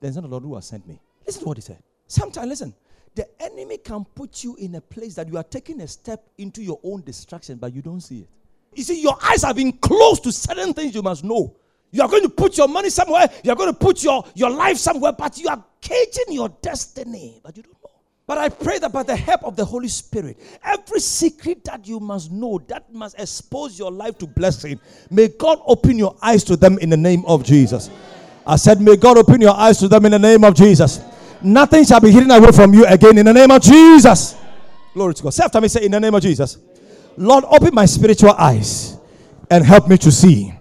then 0.01 0.09
it's 0.09 0.15
not 0.15 0.23
the 0.23 0.27
Lord 0.27 0.43
who 0.43 0.55
has 0.55 0.65
sent 0.65 0.85
me. 0.87 0.99
Listen 1.25 1.43
to 1.43 1.47
what 1.47 1.57
he 1.57 1.61
said. 1.61 1.81
Sometimes, 2.07 2.49
listen, 2.49 2.73
the 3.15 3.27
enemy 3.41 3.77
can 3.77 4.03
put 4.15 4.43
you 4.43 4.55
in 4.55 4.75
a 4.75 4.81
place 4.81 5.15
that 5.15 5.27
you 5.27 5.37
are 5.37 5.43
taking 5.43 5.79
a 5.81 5.87
step 5.87 6.27
into 6.37 6.61
your 6.61 6.79
own 6.83 7.01
destruction, 7.03 7.57
but 7.57 7.73
you 7.73 7.81
don't 7.81 8.01
see 8.01 8.19
it. 8.19 8.29
You 8.73 8.83
see, 8.83 9.01
your 9.01 9.17
eyes 9.21 9.43
have 9.43 9.55
been 9.55 9.73
closed 9.73 10.23
to 10.23 10.31
certain 10.31 10.73
things 10.73 10.95
you 10.95 11.01
must 11.01 11.23
know. 11.23 11.55
You 11.91 12.01
are 12.01 12.09
going 12.09 12.23
to 12.23 12.29
put 12.29 12.57
your 12.57 12.69
money 12.69 12.89
somewhere, 12.89 13.27
you 13.43 13.51
are 13.51 13.55
going 13.55 13.71
to 13.71 13.77
put 13.77 14.03
your, 14.03 14.25
your 14.33 14.49
life 14.49 14.77
somewhere, 14.77 15.11
but 15.11 15.37
you 15.37 15.49
are 15.49 15.63
caging 15.81 16.29
your 16.29 16.49
destiny, 16.61 17.41
but 17.43 17.55
you 17.57 17.63
don't 17.63 17.73
know. 17.83 17.91
But 18.25 18.37
I 18.37 18.47
pray 18.47 18.79
that 18.79 18.93
by 18.93 19.03
the 19.03 19.15
help 19.15 19.43
of 19.43 19.57
the 19.57 19.65
Holy 19.65 19.89
Spirit, 19.89 20.37
every 20.63 21.01
secret 21.01 21.65
that 21.65 21.85
you 21.85 21.99
must 21.99 22.31
know, 22.31 22.59
that 22.69 22.93
must 22.93 23.19
expose 23.19 23.77
your 23.77 23.91
life 23.91 24.17
to 24.19 24.27
blessing, 24.27 24.79
may 25.09 25.27
God 25.27 25.59
open 25.65 25.97
your 25.97 26.15
eyes 26.21 26.45
to 26.45 26.55
them 26.55 26.77
in 26.79 26.89
the 26.89 26.95
name 26.95 27.25
of 27.25 27.43
Jesus. 27.43 27.89
I 28.51 28.57
said, 28.57 28.81
May 28.81 28.97
God 28.97 29.17
open 29.17 29.39
your 29.39 29.55
eyes 29.55 29.77
to 29.77 29.87
them 29.87 30.05
in 30.05 30.11
the 30.11 30.19
name 30.19 30.43
of 30.43 30.53
Jesus. 30.53 30.99
Nothing 31.41 31.85
shall 31.85 32.01
be 32.01 32.11
hidden 32.11 32.29
away 32.31 32.51
from 32.51 32.73
you 32.73 32.85
again 32.85 33.17
in 33.17 33.25
the 33.25 33.31
name 33.31 33.49
of 33.49 33.61
Jesus. 33.61 34.35
Glory 34.93 35.13
to 35.13 35.23
God. 35.23 35.33
Say 35.33 35.45
after 35.45 35.61
me, 35.61 35.69
say, 35.69 35.85
In 35.85 35.91
the 35.91 35.99
name 36.01 36.13
of 36.13 36.21
Jesus. 36.21 36.57
Lord, 37.15 37.45
open 37.45 37.73
my 37.73 37.85
spiritual 37.85 38.31
eyes 38.31 38.97
and 39.49 39.65
help 39.65 39.87
me 39.87 39.97
to 39.99 40.11
see 40.11 40.53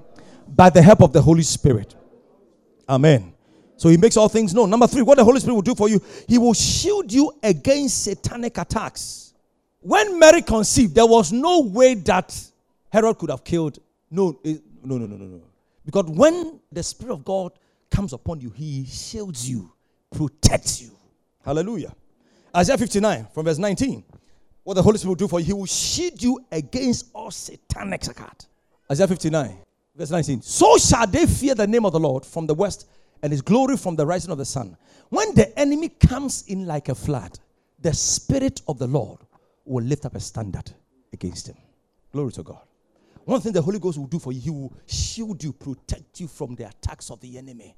by 0.46 0.70
the 0.70 0.80
help 0.80 1.02
of 1.02 1.12
the 1.12 1.20
Holy 1.20 1.42
Spirit. 1.42 1.96
Amen. 2.88 3.34
So 3.76 3.88
he 3.88 3.96
makes 3.96 4.16
all 4.16 4.28
things 4.28 4.54
known. 4.54 4.70
Number 4.70 4.86
three, 4.86 5.02
what 5.02 5.18
the 5.18 5.24
Holy 5.24 5.40
Spirit 5.40 5.54
will 5.56 5.62
do 5.62 5.74
for 5.74 5.88
you, 5.88 6.00
he 6.28 6.38
will 6.38 6.54
shield 6.54 7.12
you 7.12 7.32
against 7.42 8.04
satanic 8.04 8.56
attacks. 8.58 9.34
When 9.80 10.16
Mary 10.16 10.42
conceived, 10.42 10.94
there 10.94 11.06
was 11.06 11.32
no 11.32 11.62
way 11.62 11.94
that 11.94 12.40
Herod 12.92 13.18
could 13.18 13.30
have 13.30 13.42
killed. 13.42 13.80
No, 14.12 14.38
eh, 14.44 14.58
no, 14.84 14.96
no, 14.96 15.06
no, 15.06 15.16
no, 15.16 15.24
no. 15.24 15.42
Because 15.84 16.04
when 16.06 16.60
the 16.70 16.84
Spirit 16.84 17.14
of 17.14 17.24
God 17.24 17.52
comes 17.90 18.12
upon 18.12 18.40
you, 18.40 18.50
he 18.50 18.84
shields 18.84 19.48
you 19.48 19.72
protects 20.10 20.82
you. 20.82 20.90
Hallelujah. 21.44 21.94
Isaiah 22.54 22.78
59 22.78 23.28
from 23.32 23.44
verse 23.44 23.58
19. 23.58 24.04
What 24.62 24.74
the 24.74 24.82
Holy 24.82 24.98
Spirit 24.98 25.10
will 25.10 25.16
do 25.16 25.28
for 25.28 25.40
you, 25.40 25.46
He 25.46 25.52
will 25.52 25.66
shield 25.66 26.22
you 26.22 26.44
against 26.52 27.06
all 27.14 27.30
satanic 27.30 28.04
attack. 28.06 28.42
Isaiah 28.90 29.08
59, 29.08 29.56
verse 29.96 30.10
19. 30.10 30.42
So 30.42 30.76
shall 30.76 31.06
they 31.06 31.26
fear 31.26 31.54
the 31.54 31.66
name 31.66 31.86
of 31.86 31.92
the 31.92 32.00
Lord 32.00 32.26
from 32.26 32.46
the 32.46 32.54
west 32.54 32.88
and 33.22 33.32
his 33.32 33.42
glory 33.42 33.76
from 33.76 33.96
the 33.96 34.04
rising 34.06 34.30
of 34.30 34.38
the 34.38 34.44
sun. 34.44 34.76
When 35.08 35.34
the 35.34 35.58
enemy 35.58 35.88
comes 35.88 36.44
in 36.48 36.66
like 36.66 36.88
a 36.88 36.94
flood, 36.94 37.38
the 37.80 37.92
Spirit 37.92 38.62
of 38.68 38.78
the 38.78 38.86
Lord 38.86 39.20
will 39.64 39.84
lift 39.84 40.04
up 40.04 40.14
a 40.14 40.20
standard 40.20 40.70
against 41.12 41.48
him. 41.48 41.56
Glory 42.12 42.32
to 42.32 42.42
God. 42.42 42.60
One 43.24 43.40
thing 43.40 43.52
the 43.52 43.62
Holy 43.62 43.78
Ghost 43.78 43.98
will 43.98 44.06
do 44.06 44.18
for 44.18 44.32
you, 44.32 44.40
He 44.40 44.50
will 44.50 44.72
shield 44.86 45.42
you, 45.42 45.52
protect 45.52 46.20
you 46.20 46.28
from 46.28 46.54
the 46.54 46.68
attacks 46.68 47.10
of 47.10 47.20
the 47.20 47.38
enemy. 47.38 47.74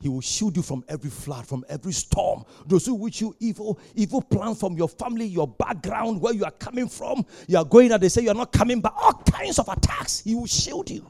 He 0.00 0.08
will 0.08 0.20
shield 0.20 0.56
you 0.56 0.62
from 0.62 0.84
every 0.88 1.10
flood, 1.10 1.46
from 1.46 1.64
every 1.68 1.92
storm. 1.92 2.44
Those 2.66 2.86
who 2.86 2.94
wish 2.94 3.20
you 3.20 3.34
evil, 3.40 3.78
evil 3.94 4.20
plans 4.20 4.60
from 4.60 4.76
your 4.76 4.88
family, 4.88 5.24
your 5.24 5.48
background, 5.48 6.20
where 6.20 6.34
you 6.34 6.44
are 6.44 6.50
coming 6.50 6.88
from. 6.88 7.24
You 7.46 7.58
are 7.58 7.64
going 7.64 7.92
and 7.92 8.02
they 8.02 8.08
say 8.08 8.22
you 8.22 8.30
are 8.30 8.34
not 8.34 8.52
coming 8.52 8.80
back. 8.80 8.92
All 8.96 9.14
kinds 9.14 9.58
of 9.58 9.68
attacks. 9.68 10.20
He 10.20 10.34
will 10.34 10.46
shield 10.46 10.90
you. 10.90 11.08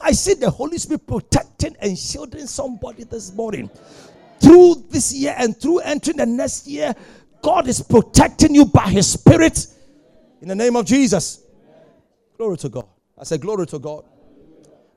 I 0.00 0.12
see 0.12 0.34
the 0.34 0.50
Holy 0.50 0.78
Spirit 0.78 1.06
protecting 1.06 1.76
and 1.80 1.96
shielding 1.96 2.46
somebody 2.48 3.04
this 3.04 3.32
morning. 3.32 3.70
through 4.42 4.84
this 4.90 5.14
year 5.14 5.34
and 5.38 5.58
through 5.58 5.78
entering 5.78 6.16
the 6.16 6.26
next 6.26 6.66
year, 6.66 6.94
God 7.40 7.68
is 7.68 7.80
protecting 7.80 8.54
you 8.54 8.66
by 8.66 8.88
His 8.90 9.08
Spirit. 9.08 9.66
In 10.40 10.48
the 10.48 10.54
name 10.54 10.76
of 10.76 10.84
Jesus. 10.84 11.41
Glory 12.42 12.56
to 12.56 12.68
God. 12.68 12.86
I 13.16 13.22
said, 13.22 13.40
Glory 13.40 13.66
to 13.66 13.78
God. 13.78 14.04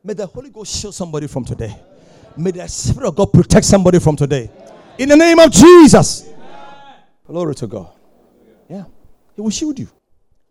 May 0.04 0.14
the 0.14 0.26
Holy 0.26 0.50
Ghost 0.50 0.82
shield 0.82 0.96
somebody 0.96 1.28
from 1.28 1.46
today. 1.46 1.80
May 2.36 2.50
the 2.50 2.68
Spirit 2.68 3.10
of 3.10 3.16
God 3.16 3.32
protect 3.32 3.68
somebody 3.68 4.00
from 4.00 4.16
today. 4.16 4.50
In 4.98 5.10
the 5.10 5.16
name 5.16 5.38
of 5.38 5.52
Jesus. 5.52 6.28
Glory 7.24 7.54
to 7.54 7.68
God. 7.68 7.90
Yeah. 8.68 8.86
He 9.36 9.42
will 9.42 9.52
shield 9.52 9.78
you. 9.78 9.88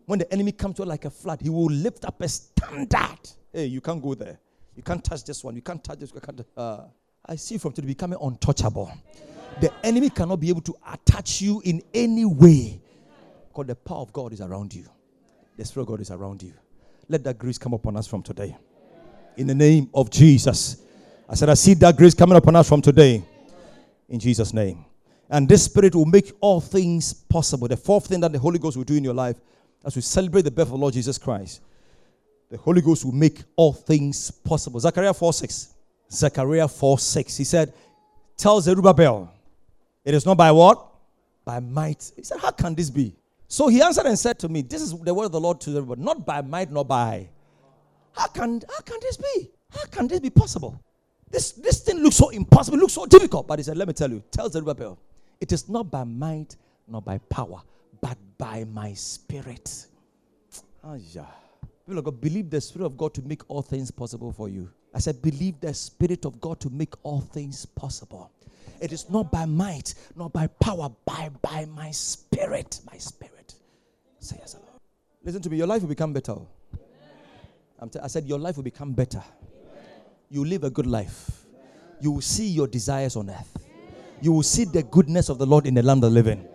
When 0.05 0.19
the 0.19 0.31
enemy 0.31 0.53
comes 0.53 0.77
to 0.77 0.83
you 0.83 0.87
like 0.87 1.03
a 1.03 1.09
flood, 1.09 1.41
he 1.41 1.49
will 1.49 1.65
lift 1.65 2.05
up 2.05 2.21
a 2.21 2.29
standard. 2.29 3.19
Hey, 3.51 3.65
you 3.65 3.81
can't 3.81 4.01
go 4.01 4.15
there. 4.15 4.39
You 4.73 4.81
can't 4.81 5.03
touch 5.03 5.25
this 5.25 5.43
one. 5.43 5.53
You 5.53 5.61
can't 5.61 5.83
touch 5.83 5.99
this. 5.99 6.13
You 6.13 6.21
can't, 6.21 6.45
uh, 6.55 6.83
I 7.25 7.35
see 7.35 7.57
from 7.57 7.73
today 7.73 7.87
becoming 7.87 8.19
untouchable. 8.21 8.89
The 9.59 9.69
enemy 9.83 10.09
cannot 10.11 10.39
be 10.39 10.47
able 10.47 10.61
to 10.61 10.75
attach 10.93 11.41
you 11.41 11.61
in 11.65 11.81
any 11.93 12.23
way 12.23 12.79
because 13.49 13.67
the 13.67 13.75
power 13.75 13.99
of 13.99 14.13
God 14.13 14.31
is 14.31 14.39
around 14.39 14.73
you. 14.73 14.85
The 15.57 15.65
Spirit 15.65 15.83
of 15.83 15.87
God 15.89 15.99
is 15.99 16.09
around 16.09 16.41
you. 16.41 16.53
Let 17.07 17.23
that 17.23 17.37
grace 17.37 17.57
come 17.57 17.73
upon 17.73 17.97
us 17.97 18.07
from 18.07 18.23
today. 18.23 18.55
In 19.37 19.47
the 19.47 19.55
name 19.55 19.89
of 19.93 20.09
Jesus. 20.09 20.81
I 21.27 21.35
said, 21.35 21.49
I 21.49 21.53
see 21.55 21.73
that 21.75 21.97
grace 21.97 22.13
coming 22.13 22.37
upon 22.37 22.55
us 22.55 22.67
from 22.67 22.81
today. 22.81 23.23
In 24.09 24.19
Jesus' 24.19 24.53
name. 24.53 24.85
And 25.29 25.49
this 25.49 25.63
Spirit 25.65 25.95
will 25.95 26.05
make 26.05 26.31
all 26.39 26.61
things 26.61 27.13
possible. 27.13 27.67
The 27.67 27.77
fourth 27.77 28.07
thing 28.07 28.19
that 28.21 28.31
the 28.31 28.39
Holy 28.39 28.59
Ghost 28.59 28.77
will 28.77 28.83
do 28.83 28.95
in 28.95 29.03
your 29.03 29.13
life 29.13 29.37
as 29.83 29.95
we 29.95 30.01
celebrate 30.01 30.43
the 30.43 30.51
birth 30.51 30.71
of 30.71 30.79
Lord 30.79 30.93
Jesus 30.93 31.17
Christ, 31.17 31.61
the 32.49 32.57
Holy 32.57 32.81
Ghost 32.81 33.05
will 33.05 33.11
make 33.11 33.43
all 33.55 33.73
things 33.73 34.31
possible. 34.31 34.79
Zechariah 34.79 35.13
4 35.13 35.33
6. 35.33 35.73
Zechariah 36.11 36.67
4 36.67 36.99
6. 36.99 37.37
He 37.37 37.43
said, 37.43 37.73
Tell 38.37 38.61
Zerubbabel, 38.61 39.31
it 40.03 40.13
is 40.13 40.25
not 40.25 40.37
by 40.37 40.51
what? 40.51 40.85
By 41.43 41.59
might. 41.59 42.11
He 42.15 42.23
said, 42.23 42.39
How 42.39 42.51
can 42.51 42.75
this 42.75 42.89
be? 42.89 43.15
So 43.55 43.69
he 43.69 43.81
answered 43.81 44.05
and 44.05 44.19
said 44.19 44.37
to 44.39 44.49
me, 44.49 44.63
This 44.63 44.81
is 44.81 44.91
the 44.91 45.13
word 45.13 45.27
of 45.27 45.31
the 45.31 45.39
Lord 45.39 45.61
to 45.61 45.71
Zerubbabel, 45.71 46.03
not 46.03 46.25
by 46.25 46.41
might 46.41 46.69
nor 46.69 46.83
by. 46.83 47.29
How 48.11 48.27
can, 48.27 48.61
how 48.67 48.81
can 48.81 48.99
this 49.01 49.15
be? 49.15 49.49
How 49.71 49.85
can 49.85 50.09
this 50.09 50.19
be 50.19 50.29
possible? 50.29 50.77
This, 51.31 51.53
this 51.53 51.79
thing 51.79 51.99
looks 51.99 52.17
so 52.17 52.31
impossible, 52.31 52.77
looks 52.77 52.91
so 52.91 53.05
difficult. 53.05 53.47
But 53.47 53.59
he 53.59 53.63
said, 53.63 53.77
Let 53.77 53.87
me 53.87 53.93
tell 53.93 54.11
you, 54.11 54.21
tell 54.29 54.49
Zerubbabel, 54.49 54.99
it 55.39 55.53
is 55.53 55.69
not 55.69 55.89
by 55.89 56.03
might 56.03 56.57
nor 56.85 57.01
by 57.01 57.17
power, 57.29 57.61
but 58.01 58.17
by 58.37 58.65
my 58.65 58.91
spirit. 58.91 59.85
Ah, 60.83 60.95
yeah. 61.13 61.23
People 61.85 61.99
of 61.99 62.03
God, 62.03 62.19
believe 62.19 62.49
the 62.49 62.59
Spirit 62.59 62.87
of 62.87 62.97
God 62.97 63.13
to 63.13 63.21
make 63.21 63.49
all 63.49 63.61
things 63.61 63.89
possible 63.89 64.33
for 64.33 64.49
you. 64.49 64.69
I 64.93 64.99
said, 64.99 65.21
believe 65.21 65.61
the 65.61 65.73
Spirit 65.73 66.25
of 66.25 66.41
God 66.41 66.59
to 66.59 66.69
make 66.71 66.93
all 67.03 67.21
things 67.21 67.65
possible. 67.65 68.29
It 68.81 68.91
is 68.91 69.09
not 69.09 69.31
by 69.31 69.45
might, 69.45 69.95
not 70.13 70.33
by 70.33 70.47
power, 70.47 70.89
by 71.05 71.29
by 71.41 71.65
my 71.73 71.91
spirit. 71.91 72.81
My 72.91 72.97
spirit. 72.97 73.34
Say 74.25 74.37
yes, 74.39 74.55
Lord. 74.55 74.65
Listen 75.23 75.41
to 75.41 75.49
me. 75.49 75.57
Your 75.57 75.67
life 75.67 75.81
will 75.81 75.89
become 75.89 76.13
better. 76.13 76.35
T- 77.91 77.99
i 78.01 78.07
said, 78.07 78.25
your 78.25 78.39
life 78.39 78.55
will 78.55 78.63
become 78.63 78.93
better. 78.93 79.21
You 80.29 80.43
live 80.43 80.63
a 80.63 80.69
good 80.69 80.87
life. 80.87 81.45
You 82.01 82.11
will 82.11 82.21
see 82.21 82.47
your 82.47 82.67
desires 82.67 83.15
on 83.15 83.29
earth. 83.29 83.57
You 84.21 84.31
will 84.31 84.43
see 84.43 84.63
the 84.65 84.81
goodness 84.83 85.29
of 85.29 85.37
the 85.37 85.45
Lord 85.45 85.67
in 85.67 85.75
the 85.75 85.83
land 85.83 86.03
of 86.03 86.11
the 86.11 86.15
living 86.21 86.47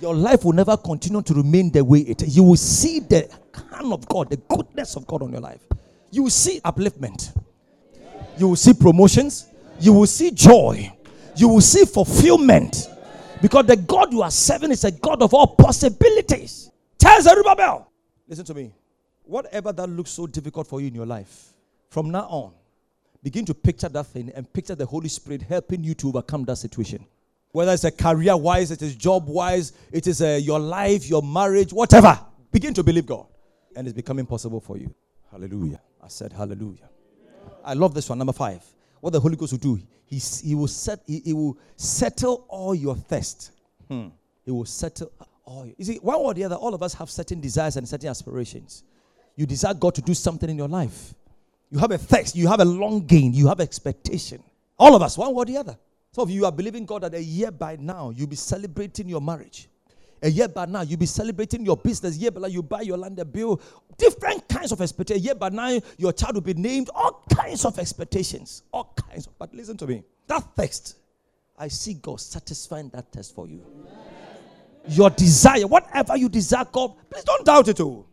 your 0.00 0.14
life 0.14 0.44
will 0.44 0.52
never 0.52 0.76
continue 0.76 1.22
to 1.22 1.34
remain 1.34 1.70
the 1.70 1.84
way 1.84 2.00
it 2.00 2.22
is. 2.22 2.36
You 2.36 2.44
will 2.44 2.56
see 2.56 3.00
the 3.00 3.28
hand 3.72 3.92
of 3.92 4.06
God, 4.08 4.30
the 4.30 4.36
goodness 4.36 4.96
of 4.96 5.06
God 5.06 5.22
on 5.22 5.32
your 5.32 5.40
life. 5.40 5.60
You 6.10 6.24
will 6.24 6.30
see 6.30 6.60
upliftment. 6.60 7.36
You 8.38 8.48
will 8.48 8.56
see 8.56 8.74
promotions. 8.74 9.48
You 9.80 9.92
will 9.92 10.06
see 10.06 10.30
joy. 10.30 10.92
You 11.36 11.48
will 11.48 11.60
see 11.60 11.84
fulfillment. 11.84 12.88
Because 13.42 13.66
the 13.66 13.76
God 13.76 14.12
you 14.12 14.22
are 14.22 14.30
serving 14.30 14.70
is 14.72 14.84
a 14.84 14.90
God 14.90 15.22
of 15.22 15.34
all 15.34 15.46
possibilities. 15.48 16.67
Tell 16.98 17.20
Zerubbabel. 17.22 17.90
Listen 18.26 18.44
to 18.44 18.54
me. 18.54 18.72
Whatever 19.22 19.72
that 19.72 19.88
looks 19.88 20.10
so 20.10 20.26
difficult 20.26 20.66
for 20.66 20.80
you 20.80 20.88
in 20.88 20.94
your 20.94 21.06
life, 21.06 21.52
from 21.90 22.10
now 22.10 22.26
on, 22.28 22.52
begin 23.22 23.44
to 23.44 23.54
picture 23.54 23.88
that 23.88 24.06
thing 24.06 24.32
and 24.34 24.50
picture 24.52 24.74
the 24.74 24.86
Holy 24.86 25.08
Spirit 25.08 25.42
helping 25.42 25.84
you 25.84 25.94
to 25.94 26.08
overcome 26.08 26.44
that 26.44 26.56
situation 26.56 27.04
whether 27.52 27.72
it's 27.72 27.84
a 27.84 27.90
career 27.90 28.36
wise, 28.36 28.70
it 28.70 28.82
is 28.82 28.94
job 28.94 29.26
wise, 29.26 29.72
it 29.90 30.06
is 30.06 30.20
a, 30.20 30.34
uh, 30.34 30.38
your 30.38 30.60
life, 30.60 31.08
your 31.08 31.22
marriage, 31.22 31.72
whatever. 31.72 32.18
Begin 32.52 32.74
to 32.74 32.82
believe 32.82 33.06
God, 33.06 33.26
and 33.74 33.86
it's 33.86 33.94
becoming 33.96 34.26
possible 34.26 34.60
for 34.60 34.76
you. 34.76 34.94
Hallelujah. 35.30 35.80
I 36.02 36.08
said 36.08 36.32
hallelujah. 36.32 36.88
I 37.64 37.74
love 37.74 37.94
this 37.94 38.08
one. 38.08 38.18
Number 38.18 38.32
five. 38.32 38.62
What 39.00 39.12
the 39.12 39.20
Holy 39.20 39.36
Ghost 39.36 39.52
will 39.52 39.58
do, 39.58 39.80
he, 40.06 40.18
he, 40.18 40.54
will, 40.54 40.66
set, 40.66 41.00
he, 41.06 41.20
he 41.24 41.32
will 41.32 41.56
settle 41.76 42.46
all 42.48 42.74
your 42.74 42.96
thirst. 42.96 43.52
Hmm. 43.88 44.08
He 44.44 44.50
will 44.50 44.64
settle 44.64 45.12
all. 45.48 45.66
You 45.76 45.84
see, 45.84 45.96
one 45.96 46.16
or 46.16 46.34
the 46.34 46.44
other, 46.44 46.56
all 46.56 46.74
of 46.74 46.82
us 46.82 46.94
have 46.94 47.10
certain 47.10 47.40
desires 47.40 47.76
and 47.76 47.88
certain 47.88 48.08
aspirations. 48.08 48.84
You 49.34 49.46
desire 49.46 49.74
God 49.74 49.94
to 49.94 50.02
do 50.02 50.14
something 50.14 50.48
in 50.48 50.58
your 50.58 50.68
life. 50.68 51.14
You 51.70 51.78
have 51.78 51.90
a 51.90 51.98
thirst, 51.98 52.36
you 52.36 52.48
have 52.48 52.60
a 52.60 52.64
longing, 52.64 53.34
you 53.34 53.48
have 53.48 53.60
expectation. 53.60 54.42
All 54.78 54.94
of 54.94 55.02
us, 55.02 55.18
one 55.18 55.34
or 55.34 55.44
the 55.44 55.56
other. 55.56 55.76
Some 56.12 56.22
of 56.22 56.30
you 56.30 56.44
are 56.44 56.52
believing 56.52 56.86
God 56.86 57.02
that 57.02 57.14
a 57.14 57.22
year 57.22 57.50
by 57.50 57.76
now 57.76 58.10
you'll 58.10 58.28
be 58.28 58.36
celebrating 58.36 59.08
your 59.08 59.20
marriage. 59.20 59.68
A 60.22 60.28
year 60.28 60.48
by 60.48 60.66
now 60.66 60.82
you'll 60.82 60.98
be 60.98 61.06
celebrating 61.06 61.64
your 61.64 61.76
business. 61.76 62.16
A 62.16 62.18
year 62.18 62.30
by 62.30 62.40
now 62.40 62.46
you 62.48 62.62
buy 62.62 62.80
your 62.80 62.96
land, 62.96 63.18
a 63.18 63.24
bill, 63.24 63.60
different 63.96 64.48
kinds 64.48 64.72
of 64.72 64.80
expectations. 64.80 65.24
A 65.24 65.26
year 65.26 65.34
by 65.34 65.48
now 65.50 65.80
your 65.96 66.12
child 66.12 66.34
will 66.34 66.42
be 66.42 66.54
named. 66.54 66.90
All 66.94 67.24
kinds 67.34 67.64
of 67.64 67.78
expectations. 67.78 68.62
All 68.72 68.92
kinds. 68.96 69.26
Of, 69.26 69.38
but 69.38 69.54
listen 69.54 69.76
to 69.76 69.86
me. 69.86 70.02
That 70.26 70.44
text, 70.56 70.96
I 71.56 71.68
see 71.68 71.94
God 71.94 72.20
satisfying 72.20 72.88
that 72.90 73.12
test 73.12 73.34
for 73.34 73.46
you. 73.46 73.64
Your 74.88 75.10
desire, 75.10 75.66
whatever 75.66 76.16
you 76.16 76.28
desire, 76.28 76.64
God, 76.70 76.94
please 77.10 77.24
don't 77.24 77.44
doubt 77.44 77.68
it. 77.68 77.80
Oh. 77.80 78.06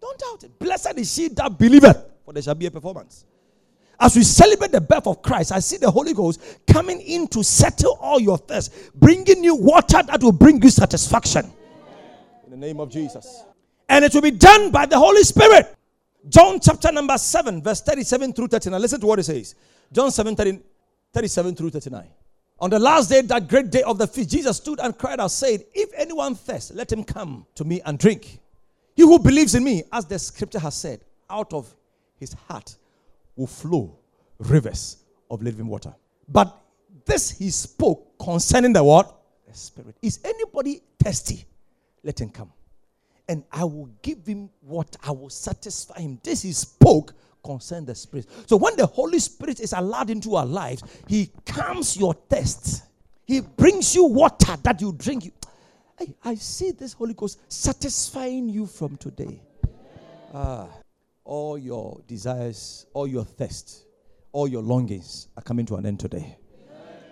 Don't 0.00 0.18
doubt 0.18 0.44
it. 0.44 0.58
Blessed 0.58 0.98
is 0.98 1.12
she 1.12 1.28
that 1.28 1.58
believeth, 1.58 2.04
for 2.24 2.32
there 2.32 2.42
shall 2.42 2.54
be 2.54 2.66
a 2.66 2.70
performance. 2.70 3.24
As 3.98 4.14
we 4.14 4.22
celebrate 4.22 4.72
the 4.72 4.80
birth 4.80 5.06
of 5.06 5.22
Christ, 5.22 5.52
I 5.52 5.58
see 5.60 5.78
the 5.78 5.90
Holy 5.90 6.12
Ghost 6.12 6.40
coming 6.66 7.00
in 7.00 7.28
to 7.28 7.42
settle 7.42 7.98
all 8.00 8.20
your 8.20 8.36
thirst, 8.36 8.72
bringing 8.94 9.42
you 9.42 9.54
water 9.54 10.02
that 10.02 10.22
will 10.22 10.32
bring 10.32 10.62
you 10.62 10.68
satisfaction. 10.68 11.50
In 12.44 12.50
the 12.50 12.56
name 12.56 12.78
of 12.78 12.90
Jesus. 12.90 13.44
And 13.88 14.04
it 14.04 14.12
will 14.12 14.22
be 14.22 14.32
done 14.32 14.70
by 14.70 14.86
the 14.86 14.98
Holy 14.98 15.22
Spirit. 15.22 15.74
John 16.28 16.58
chapter 16.60 16.92
number 16.92 17.16
7, 17.16 17.62
verse 17.62 17.80
37 17.80 18.32
through 18.32 18.48
39. 18.48 18.80
Listen 18.80 19.00
to 19.00 19.06
what 19.06 19.18
it 19.18 19.24
says. 19.24 19.54
John 19.92 20.10
7, 20.10 20.34
30, 20.36 20.60
37 21.12 21.54
through 21.54 21.70
39. 21.70 22.08
On 22.58 22.70
the 22.70 22.78
last 22.78 23.10
day, 23.10 23.20
that 23.20 23.48
great 23.48 23.70
day 23.70 23.82
of 23.82 23.98
the 23.98 24.06
feast, 24.06 24.30
Jesus 24.30 24.56
stood 24.56 24.80
and 24.80 24.96
cried 24.96 25.20
out, 25.20 25.30
saying, 25.30 25.62
If 25.74 25.90
anyone 25.94 26.34
thirsts, 26.34 26.72
let 26.72 26.90
him 26.90 27.04
come 27.04 27.46
to 27.54 27.64
me 27.64 27.82
and 27.84 27.98
drink. 27.98 28.40
He 28.94 29.02
who 29.02 29.18
believes 29.18 29.54
in 29.54 29.62
me, 29.62 29.82
as 29.92 30.06
the 30.06 30.18
scripture 30.18 30.58
has 30.58 30.74
said, 30.74 31.00
out 31.28 31.52
of 31.52 31.74
his 32.18 32.32
heart 32.32 32.76
will 33.36 33.46
flow 33.46 33.98
rivers 34.38 34.98
of 35.30 35.42
living 35.42 35.66
water. 35.66 35.94
But 36.28 36.56
this 37.04 37.30
he 37.30 37.50
spoke 37.50 38.18
concerning 38.18 38.72
the 38.72 38.82
what? 38.82 39.14
The 39.46 39.54
Spirit. 39.54 39.96
Is 40.00 40.20
anybody 40.24 40.80
thirsty? 41.02 41.44
Let 42.02 42.20
him 42.20 42.30
come. 42.30 42.52
And 43.28 43.44
I 43.52 43.64
will 43.64 43.90
give 44.02 44.26
him 44.26 44.48
what 44.60 44.96
I 45.04 45.10
will 45.10 45.30
satisfy 45.30 46.00
him. 46.00 46.20
This 46.22 46.42
he 46.42 46.52
spoke 46.52 47.12
concerning 47.46 47.86
the 47.86 47.94
Spirit. 47.94 48.26
So 48.46 48.56
when 48.56 48.76
the 48.76 48.86
Holy 48.86 49.18
Spirit 49.18 49.60
is 49.60 49.72
allowed 49.72 50.10
into 50.10 50.34
our 50.36 50.46
lives, 50.46 50.82
he 51.06 51.30
calms 51.46 51.96
your 51.96 52.12
thirst. 52.12 52.82
He 53.24 53.40
brings 53.40 53.94
you 53.94 54.04
water 54.04 54.56
that 54.62 54.80
you 54.80 54.92
drink. 54.92 55.32
Hey, 55.98 56.14
I 56.22 56.34
see 56.34 56.72
this 56.72 56.92
Holy 56.92 57.14
Ghost 57.14 57.40
satisfying 57.50 58.48
you 58.48 58.66
from 58.66 58.96
today. 58.96 59.40
Ah 60.34 60.68
all 61.26 61.58
your 61.58 62.00
desires, 62.06 62.86
all 62.94 63.06
your 63.06 63.24
thirst, 63.24 63.84
all 64.32 64.46
your 64.48 64.62
longings 64.62 65.28
are 65.36 65.42
coming 65.42 65.66
to 65.66 65.74
an 65.74 65.84
end 65.84 66.00
today. 66.00 66.38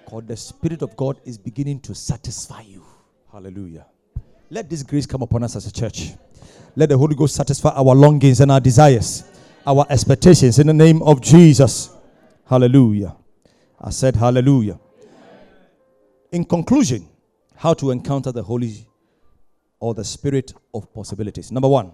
Because 0.05 0.25
the 0.27 0.37
Spirit 0.37 0.83
of 0.83 0.97
God 0.97 1.21
is 1.25 1.37
beginning 1.37 1.81
to 1.81 1.95
satisfy 1.95 2.61
you. 2.63 2.85
Hallelujah. 3.33 3.87
Let 4.51 4.71
this 4.71 4.83
grace 4.83 5.07
come 5.07 5.23
upon 5.23 5.43
us 5.43 5.57
as 5.57 5.67
a 5.67 5.73
church. 5.73 6.13
Let 6.77 6.91
the 6.91 6.99
Holy 6.99 7.17
Ghost 7.17 7.35
satisfy 7.35 7.71
our 7.71 7.95
longings 7.95 8.41
and 8.41 8.53
our 8.53 8.61
desires, 8.61 9.25
our 9.67 9.87
expectations 9.89 10.59
in 10.59 10.67
the 10.67 10.75
name 10.75 11.03
of 11.03 11.21
Jesus. 11.21 11.91
Hallelujah. 12.47 13.17
I 13.81 13.91
said 13.91 14.17
hallelujah. 14.17 14.79
In 16.33 16.45
conclusion, 16.45 17.09
how 17.57 17.75
to 17.75 17.91
encounter 17.91 18.33
the 18.33 18.43
Holy 18.43 18.87
or 19.81 19.95
the 19.95 20.05
Spirit 20.05 20.53
of 20.73 20.93
possibilities. 20.93 21.53
Number 21.53 21.69
one, 21.69 21.93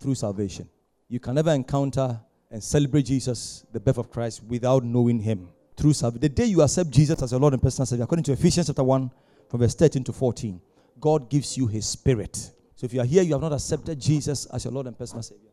through 0.00 0.14
salvation. 0.14 0.68
You 1.08 1.20
can 1.20 1.34
never 1.34 1.52
encounter 1.52 2.20
and 2.50 2.62
celebrate 2.62 3.04
Jesus, 3.04 3.64
the 3.72 3.80
birth 3.80 3.98
of 3.98 4.10
Christ, 4.10 4.42
without 4.44 4.84
knowing 4.84 5.20
Him 5.20 5.48
through 5.76 5.94
salvation. 5.94 6.20
The 6.20 6.28
day 6.28 6.44
you 6.44 6.62
accept 6.62 6.90
Jesus 6.90 7.22
as 7.22 7.30
your 7.32 7.40
Lord 7.40 7.54
and 7.54 7.62
personal 7.62 7.86
Savior, 7.86 8.04
according 8.04 8.24
to 8.24 8.32
Ephesians 8.32 8.66
chapter 8.66 8.84
1, 8.84 9.10
from 9.48 9.60
verse 9.60 9.74
13 9.74 10.04
to 10.04 10.12
14, 10.12 10.60
God 11.00 11.30
gives 11.30 11.56
you 11.56 11.66
His 11.66 11.86
Spirit. 11.86 12.36
So 12.74 12.84
if 12.84 12.92
you 12.92 13.00
are 13.00 13.06
here, 13.06 13.22
you 13.22 13.32
have 13.32 13.42
not 13.42 13.52
accepted 13.52 14.00
Jesus 14.00 14.46
as 14.46 14.64
your 14.64 14.72
Lord 14.72 14.86
and 14.86 14.98
personal 14.98 15.22
Savior, 15.22 15.45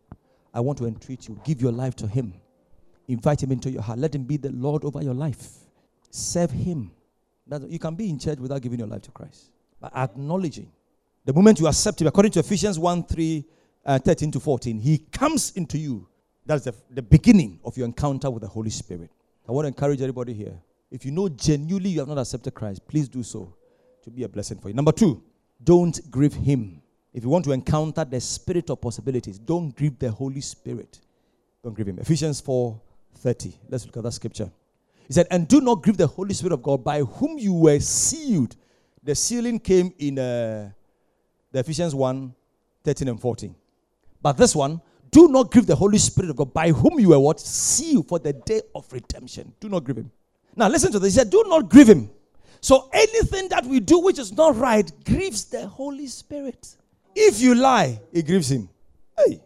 I 0.54 0.60
want 0.60 0.78
to 0.80 0.86
entreat 0.86 1.28
you. 1.28 1.40
Give 1.44 1.62
your 1.62 1.72
life 1.72 1.96
to 1.98 2.08
Him. 2.08 2.34
Invite 3.08 3.44
Him 3.44 3.52
into 3.52 3.70
your 3.70 3.82
heart. 3.82 4.00
Let 4.00 4.16
Him 4.16 4.24
be 4.24 4.38
the 4.38 4.52
Lord 4.52 4.84
over 4.86 5.04
your 5.04 5.14
life. 5.14 5.48
Serve 6.10 6.52
Him 6.52 6.92
you 7.68 7.80
can 7.80 7.96
be 7.96 8.10
in 8.10 8.20
church 8.20 8.40
without 8.40 8.62
giving 8.62 8.80
your 8.80 8.88
life 8.88 9.02
to 9.04 9.12
Christ. 9.12 9.52
By 9.80 9.90
acknowledging. 9.96 10.72
The 11.26 11.34
moment 11.34 11.60
you 11.60 11.68
accept 11.68 12.02
Him, 12.02 12.08
according 12.08 12.32
to 12.34 12.40
Ephesians 12.40 12.80
1 12.80 13.04
3, 13.04 13.46
uh, 13.86 14.00
13 14.00 14.32
to 14.32 14.40
14, 14.40 14.80
He 14.80 14.98
comes 14.98 15.52
into 15.52 15.78
you. 15.78 16.08
That's 16.46 16.66
the, 16.66 16.76
the 16.90 17.02
beginning 17.02 17.60
of 17.64 17.78
your 17.78 17.86
encounter 17.86 18.30
with 18.30 18.42
the 18.42 18.48
Holy 18.48 18.70
Spirit. 18.70 19.10
I 19.48 19.52
want 19.52 19.66
to 19.66 19.68
encourage 19.68 20.02
everybody 20.02 20.34
here. 20.34 20.58
If 20.92 21.06
you 21.06 21.12
know 21.12 21.30
genuinely 21.30 21.90
you 21.90 22.00
have 22.00 22.08
not 22.08 22.18
accepted 22.18 22.54
Christ, 22.54 22.86
please 22.88 23.08
do 23.10 23.24
so 23.24 23.54
to 24.04 24.12
be 24.12 24.24
a 24.24 24.30
blessing 24.30 24.60
for 24.60 24.68
you. 24.70 24.74
Number 24.74 24.92
two, 24.92 25.24
don't 25.64 26.00
grieve 26.12 26.34
Him. 26.34 26.82
If 27.14 27.24
you 27.24 27.30
want 27.30 27.46
to 27.46 27.52
encounter 27.52 28.04
the 28.04 28.20
spirit 28.20 28.70
of 28.70 28.82
possibilities, 28.82 29.38
don't 29.38 29.76
grieve 29.76 30.00
the 30.00 30.10
Holy 30.10 30.42
Spirit. 30.42 31.00
Don't 31.64 31.74
grieve 31.74 31.88
Him. 31.88 32.00
Ephesians 32.00 32.42
4 32.42 32.80
30. 33.16 33.54
Let's 33.70 33.86
look 33.86 33.98
at 33.98 34.04
that 34.04 34.12
scripture. 34.12 34.52
He 35.08 35.14
said, 35.14 35.28
And 35.30 35.48
do 35.48 35.62
not 35.62 35.84
grieve 35.84 35.98
the 35.98 36.08
Holy 36.08 36.34
Spirit 36.34 36.54
of 36.54 36.64
God 36.64 36.84
by 36.84 37.02
whom 37.02 37.38
you 37.38 37.54
were 37.54 37.80
sealed. 37.80 38.56
The 39.04 39.14
sealing 39.14 39.60
came 39.60 39.94
in 40.00 40.18
uh, 40.18 40.72
the 41.52 41.60
Ephesians 41.60 41.94
1 41.94 42.34
13 42.84 43.08
and 43.08 43.20
14. 43.20 43.56
But 44.22 44.38
this 44.38 44.56
one, 44.56 44.82
do 45.12 45.28
not 45.28 45.52
grieve 45.52 45.68
the 45.68 45.76
Holy 45.76 45.98
Spirit 45.98 46.32
of 46.32 46.36
God 46.38 46.54
by 46.54 46.72
whom 46.72 47.00
you 47.00 47.10
were 47.10 47.20
what? 47.20 47.40
Sealed 47.40 48.08
for 48.08 48.20
the 48.20 48.34
day 48.34 48.62
of 48.74 48.92
redemption. 48.92 49.54
Do 49.60 49.70
not 49.70 49.84
grieve 49.84 49.98
him. 49.98 50.12
Now 50.56 50.68
listen 50.68 50.92
to 50.92 51.00
this. 51.00 51.14
He 51.14 51.20
said, 51.20 51.30
Do 51.30 51.44
not 51.48 51.70
grieve 51.70 51.90
him. 51.90 52.10
So 52.62 52.90
anything 52.94 53.50
that 53.50 53.66
we 53.66 53.80
do 53.80 54.00
which 54.00 54.20
is 54.20 54.32
not 54.34 54.56
right 54.56 54.90
grieves 55.06 55.46
the 55.46 55.68
Holy 55.68 56.08
Spirit. 56.08 56.76
If 57.16 57.42
you 57.42 57.56
lie, 57.56 58.00
it 58.12 58.26
grieves 58.26 58.52
him. 58.52 58.70
Hey. 59.18 59.42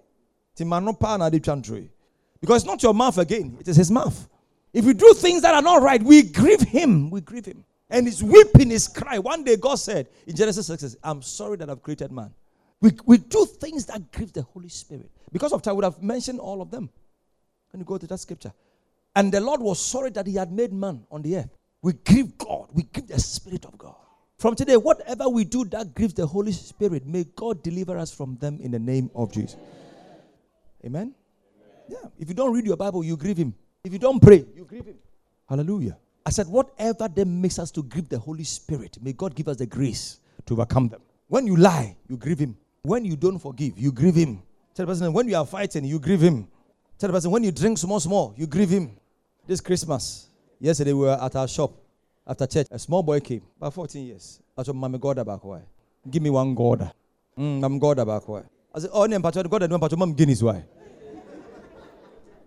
Because 2.39 2.61
it's 2.61 2.65
not 2.65 2.83
your 2.83 2.93
mouth 2.93 3.17
again, 3.17 3.57
it 3.59 3.67
is 3.67 3.75
his 3.75 3.91
mouth. 3.91 4.27
If 4.73 4.85
we 4.85 4.93
do 4.93 5.13
things 5.13 5.41
that 5.41 5.53
are 5.53 5.61
not 5.61 5.81
right, 5.81 6.01
we 6.01 6.23
grieve 6.23 6.61
him. 6.61 7.09
We 7.09 7.21
grieve 7.21 7.45
him. 7.45 7.63
And 7.89 8.05
his 8.05 8.23
weeping, 8.23 8.69
his 8.69 8.87
cry. 8.87 9.19
One 9.19 9.43
day 9.43 9.55
God 9.55 9.75
said 9.75 10.07
in 10.25 10.35
Genesis 10.35 10.67
6, 10.67 10.97
I'm 11.03 11.21
sorry 11.21 11.57
that 11.57 11.69
I've 11.69 11.81
created 11.81 12.11
man. 12.11 12.33
We, 12.81 12.91
we 13.05 13.17
do 13.17 13.45
things 13.45 13.85
that 13.87 14.11
grieve 14.11 14.33
the 14.33 14.43
Holy 14.43 14.69
Spirit. 14.69 15.09
Because 15.31 15.53
of 15.53 15.61
time, 15.61 15.71
I 15.71 15.75
would 15.75 15.83
have 15.83 16.03
mentioned 16.03 16.39
all 16.39 16.61
of 16.61 16.69
them. 16.69 16.89
When 17.71 17.79
you 17.79 17.85
go 17.85 17.97
to 17.97 18.07
that 18.07 18.19
scripture. 18.19 18.53
And 19.15 19.31
the 19.31 19.41
Lord 19.41 19.61
was 19.61 19.83
sorry 19.83 20.11
that 20.11 20.27
he 20.27 20.35
had 20.35 20.51
made 20.51 20.71
man 20.71 21.05
on 21.09 21.21
the 21.21 21.37
earth. 21.37 21.49
We 21.81 21.93
grieve 21.93 22.37
God. 22.37 22.69
We 22.73 22.83
grieve 22.83 23.07
the 23.07 23.19
Spirit 23.19 23.65
of 23.65 23.77
God. 23.77 23.95
From 24.37 24.55
today, 24.55 24.77
whatever 24.77 25.27
we 25.29 25.45
do 25.45 25.65
that 25.65 25.95
grieves 25.95 26.13
the 26.13 26.27
Holy 26.27 26.51
Spirit, 26.51 27.07
may 27.07 27.23
God 27.35 27.63
deliver 27.63 27.97
us 27.97 28.13
from 28.13 28.37
them 28.37 28.59
in 28.61 28.69
the 28.69 28.77
name 28.77 29.09
of 29.15 29.31
Jesus. 29.31 29.55
Amen? 30.85 31.15
Yeah. 31.89 31.97
If 32.19 32.29
you 32.29 32.35
don't 32.35 32.53
read 32.53 32.65
your 32.65 32.77
Bible, 32.77 33.03
you 33.03 33.17
grieve 33.17 33.37
Him. 33.37 33.55
If 33.83 33.91
you 33.91 33.97
don't 33.97 34.21
pray, 34.21 34.45
you 34.55 34.63
grieve 34.65 34.85
Him. 34.85 34.97
Hallelujah. 35.49 35.97
I 36.23 36.29
said, 36.29 36.47
whatever 36.47 37.07
then 37.07 37.41
makes 37.41 37.57
us 37.57 37.71
to 37.71 37.81
grieve 37.81 38.09
the 38.09 38.19
Holy 38.19 38.43
Spirit, 38.43 38.99
may 39.01 39.13
God 39.13 39.33
give 39.33 39.47
us 39.47 39.57
the 39.57 39.65
grace 39.65 40.19
to 40.45 40.53
overcome 40.53 40.89
them. 40.89 41.01
When 41.29 41.47
you 41.47 41.55
lie, 41.55 41.97
you 42.07 42.15
grieve 42.15 42.39
Him. 42.39 42.55
When 42.83 43.05
you 43.05 43.15
don't 43.15 43.39
forgive, 43.39 43.79
you 43.79 43.91
grieve 43.91 44.15
Him. 44.15 44.43
Tell 44.75 44.85
the 44.85 44.91
person, 44.91 45.11
when 45.13 45.27
you 45.27 45.35
are 45.35 45.47
fighting, 45.47 45.83
you 45.83 45.99
grieve 45.99 46.21
Him. 46.21 46.47
Tell 46.99 47.07
the 47.07 47.13
person, 47.13 47.31
when 47.31 47.43
you 47.43 47.51
drink 47.51 47.79
small, 47.79 47.99
small, 47.99 48.35
you 48.37 48.45
grieve 48.45 48.69
Him. 48.69 48.97
This 49.47 49.61
Christmas, 49.61 50.27
yesterday 50.59 50.93
we 50.93 51.05
were 51.05 51.17
at 51.19 51.35
our 51.35 51.47
shop 51.47 51.73
after 52.27 52.45
church. 52.45 52.67
A 52.71 52.79
small 52.79 53.01
boy 53.01 53.19
came, 53.19 53.41
about 53.57 53.73
14 53.73 54.05
years. 54.05 54.41
I 54.57 54.63
said, 54.63 54.75
Mommy, 54.75 54.97
God 54.97 55.25
back 55.25 55.43
why? 55.43 55.61
Give 56.09 56.21
me 56.21 56.29
one 56.29 56.53
God. 56.53 56.91
Mm, 57.37 57.63
I'm 57.63 57.79
God 57.79 57.97
back 57.97 58.27
why? 58.27 58.43
I 58.73 58.79
said, 58.79 58.89
Oh, 58.93 59.05
name, 59.05 59.21
God, 59.21 59.63
and 59.63 59.97
Mom 59.97 60.13
Guinness, 60.13 60.43
why? 60.43 60.63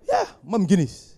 Yeah, 0.06 0.26
Mom 0.44 0.66
Guinness. 0.66 1.16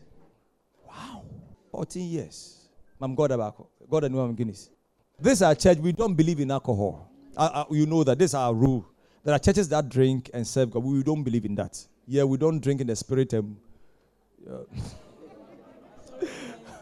Wow. 0.87 1.25
14 1.71 2.09
years. 2.09 2.69
Mam 3.01 3.15
God 3.15 3.33
about 3.33 3.67
God 3.91 4.05
and 4.05 4.15
Mam 4.15 4.35
Guinness. 4.35 4.71
This 5.19 5.43
our 5.43 5.55
church, 5.55 5.79
we 5.79 5.93
don't 5.93 6.15
believe 6.15 6.41
in 6.41 6.51
alcohol. 6.51 7.09
Uh, 7.37 7.65
you 7.71 7.87
know 7.87 8.05
that 8.05 8.19
this 8.19 8.31
is 8.31 8.35
our 8.35 8.53
rule. 8.55 8.87
There 9.25 9.35
are 9.35 9.39
churches 9.39 9.69
that 9.69 9.89
drink 9.89 10.31
and 10.35 10.47
serve 10.47 10.71
God. 10.73 10.83
We 10.85 11.03
don't 11.03 11.23
believe 11.23 11.45
in 11.45 11.55
that. 11.57 11.79
Yeah, 12.07 12.25
we 12.25 12.37
don't 12.37 12.61
drink 12.61 12.81
in 12.81 12.89
the 12.89 12.97
spirit. 12.97 13.33
Um, 13.35 13.57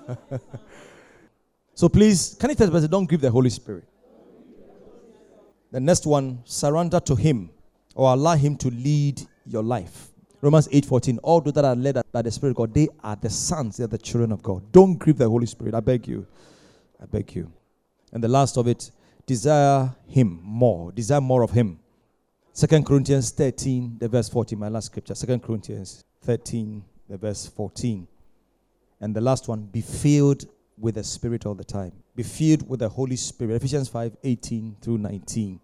so 1.81 1.89
please, 1.89 2.37
can 2.39 2.51
you 2.51 2.57
tell 2.57 2.77
us, 2.77 2.87
don't 2.89 3.07
grieve 3.07 3.23
the 3.23 3.31
Holy 3.31 3.49
Spirit? 3.49 3.85
The 5.71 5.81
next 5.81 6.05
one, 6.05 6.43
surrender 6.45 7.01
to 7.01 7.15
Him 7.17 7.49
or 7.95 8.13
allow 8.13 8.35
Him 8.35 8.59
to 8.59 8.69
lead 8.69 9.23
your 9.47 9.63
life. 9.63 10.09
Romans 10.43 10.69
8:14. 10.69 11.19
All 11.23 11.41
those 11.41 11.55
that 11.55 11.65
are 11.65 11.75
led 11.75 12.03
by 12.13 12.21
the 12.21 12.31
Spirit 12.31 12.51
of 12.51 12.57
God, 12.57 12.75
they 12.75 12.87
are 13.03 13.17
the 13.17 13.31
sons, 13.31 13.79
they 13.79 13.85
are 13.85 13.87
the 13.87 13.97
children 13.97 14.31
of 14.31 14.43
God. 14.43 14.71
Don't 14.71 14.99
grieve 14.99 15.17
the 15.17 15.27
Holy 15.27 15.47
Spirit. 15.47 15.75
I 15.75 15.81
beg 15.81 16.07
you. 16.07 16.27
I 17.03 17.07
beg 17.07 17.35
you. 17.35 17.51
And 18.13 18.23
the 18.23 18.29
last 18.29 18.59
of 18.59 18.69
it, 18.69 18.91
desire 19.25 19.97
him 20.07 20.39
more. 20.43 20.93
Desire 20.93 21.23
more 21.23 21.43
of 21.43 21.53
him. 21.53 21.79
Second 22.53 22.85
Corinthians 22.85 23.31
13, 23.31 23.97
the 23.99 24.07
verse 24.07 24.29
14. 24.29 24.59
My 24.59 24.69
last 24.69 24.85
scripture. 24.85 25.15
Second 25.15 25.43
Corinthians 25.43 26.05
13, 26.25 26.85
the 27.09 27.17
verse 27.17 27.47
14. 27.47 28.07
And 29.01 29.17
the 29.17 29.23
last 29.23 29.49
one, 29.49 29.63
be 29.63 29.81
filled 29.81 30.45
with 30.81 30.95
the 30.95 31.05
Spirit 31.05 31.47
all 31.47 31.55
the 31.55 31.65
time. 31.65 31.93
Be 32.17 32.23
filled 32.23 32.69
with 32.69 32.81
the 32.81 32.89
Holy 32.89 33.17
Spirit. 33.17 33.57
Ephesians 33.57 33.89
5, 33.89 34.17
18 34.25 34.77
through 34.81 34.99
19. 34.99 35.61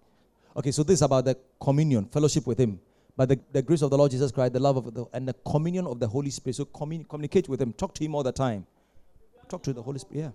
Okay, 0.56 0.70
so 0.70 0.82
this 0.82 0.94
is 0.94 1.02
about 1.02 1.24
the 1.24 1.36
communion, 1.60 2.06
fellowship 2.06 2.46
with 2.46 2.58
Him 2.58 2.78
by 3.16 3.24
the, 3.24 3.38
the 3.52 3.62
grace 3.62 3.82
of 3.82 3.90
the 3.90 3.98
Lord 3.98 4.10
Jesus 4.10 4.30
Christ, 4.30 4.52
the 4.52 4.60
love 4.60 4.76
of 4.76 4.92
the 4.92 5.04
and 5.12 5.26
the 5.26 5.34
communion 5.50 5.86
of 5.86 5.98
the 5.98 6.06
Holy 6.06 6.30
Spirit. 6.30 6.56
So 6.56 6.66
commun- 6.66 7.04
communicate 7.04 7.48
with 7.48 7.60
Him, 7.60 7.72
talk 7.72 7.94
to 7.94 8.04
Him 8.04 8.14
all 8.14 8.22
the 8.22 8.32
time. 8.32 8.66
Talk 9.48 9.62
to 9.64 9.72
the 9.72 9.82
Holy 9.82 9.98
Spirit. 9.98 10.20
Yeah. 10.20 10.30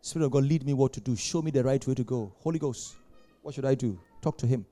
Spirit 0.00 0.26
of 0.26 0.32
God, 0.32 0.44
lead 0.44 0.66
me 0.66 0.74
what 0.74 0.92
to 0.94 1.00
do. 1.00 1.14
Show 1.14 1.42
me 1.42 1.50
the 1.50 1.62
right 1.62 1.86
way 1.86 1.94
to 1.94 2.04
go. 2.04 2.32
Holy 2.40 2.58
Ghost, 2.58 2.96
what 3.42 3.54
should 3.54 3.64
I 3.64 3.74
do? 3.74 3.98
Talk 4.20 4.36
to 4.38 4.46
Him. 4.46 4.66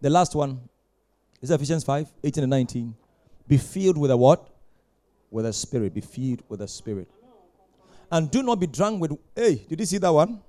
The 0.00 0.08
last 0.08 0.34
one 0.34 0.60
is 1.40 1.50
Ephesians 1.50 1.84
5 1.84 2.10
18 2.24 2.44
and 2.44 2.50
19. 2.50 2.94
Be 3.46 3.58
filled 3.58 3.98
with 3.98 4.10
a 4.10 4.16
what? 4.16 4.48
With 5.30 5.46
a 5.46 5.52
spirit. 5.52 5.94
Be 5.94 6.00
filled 6.00 6.42
with 6.48 6.62
a 6.62 6.68
spirit. 6.68 7.08
And 8.12 8.30
do 8.30 8.42
not 8.44 8.60
be 8.60 8.68
drunk 8.68 9.00
with, 9.00 9.18
hey, 9.34 9.64
did 9.68 9.80
you 9.80 9.86
see 9.86 9.98
that 9.98 10.12
one? 10.12 10.40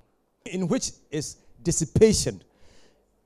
In 0.45 0.67
which 0.67 0.91
is 1.09 1.37
dissipation 1.63 2.43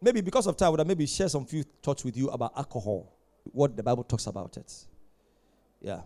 maybe 0.01 0.21
because 0.21 0.47
of 0.47 0.57
time, 0.57 0.67
I 0.67 0.69
would 0.69 0.87
maybe 0.87 1.05
share 1.05 1.29
some 1.29 1.45
few 1.45 1.63
thoughts 1.81 2.03
with 2.03 2.17
you 2.17 2.29
about 2.29 2.53
alcohol, 2.55 3.11
what 3.51 3.75
the 3.75 3.83
Bible 3.83 4.03
talks 4.03 4.27
about 4.27 4.57
it. 4.57 4.73
Yeah. 5.81 6.01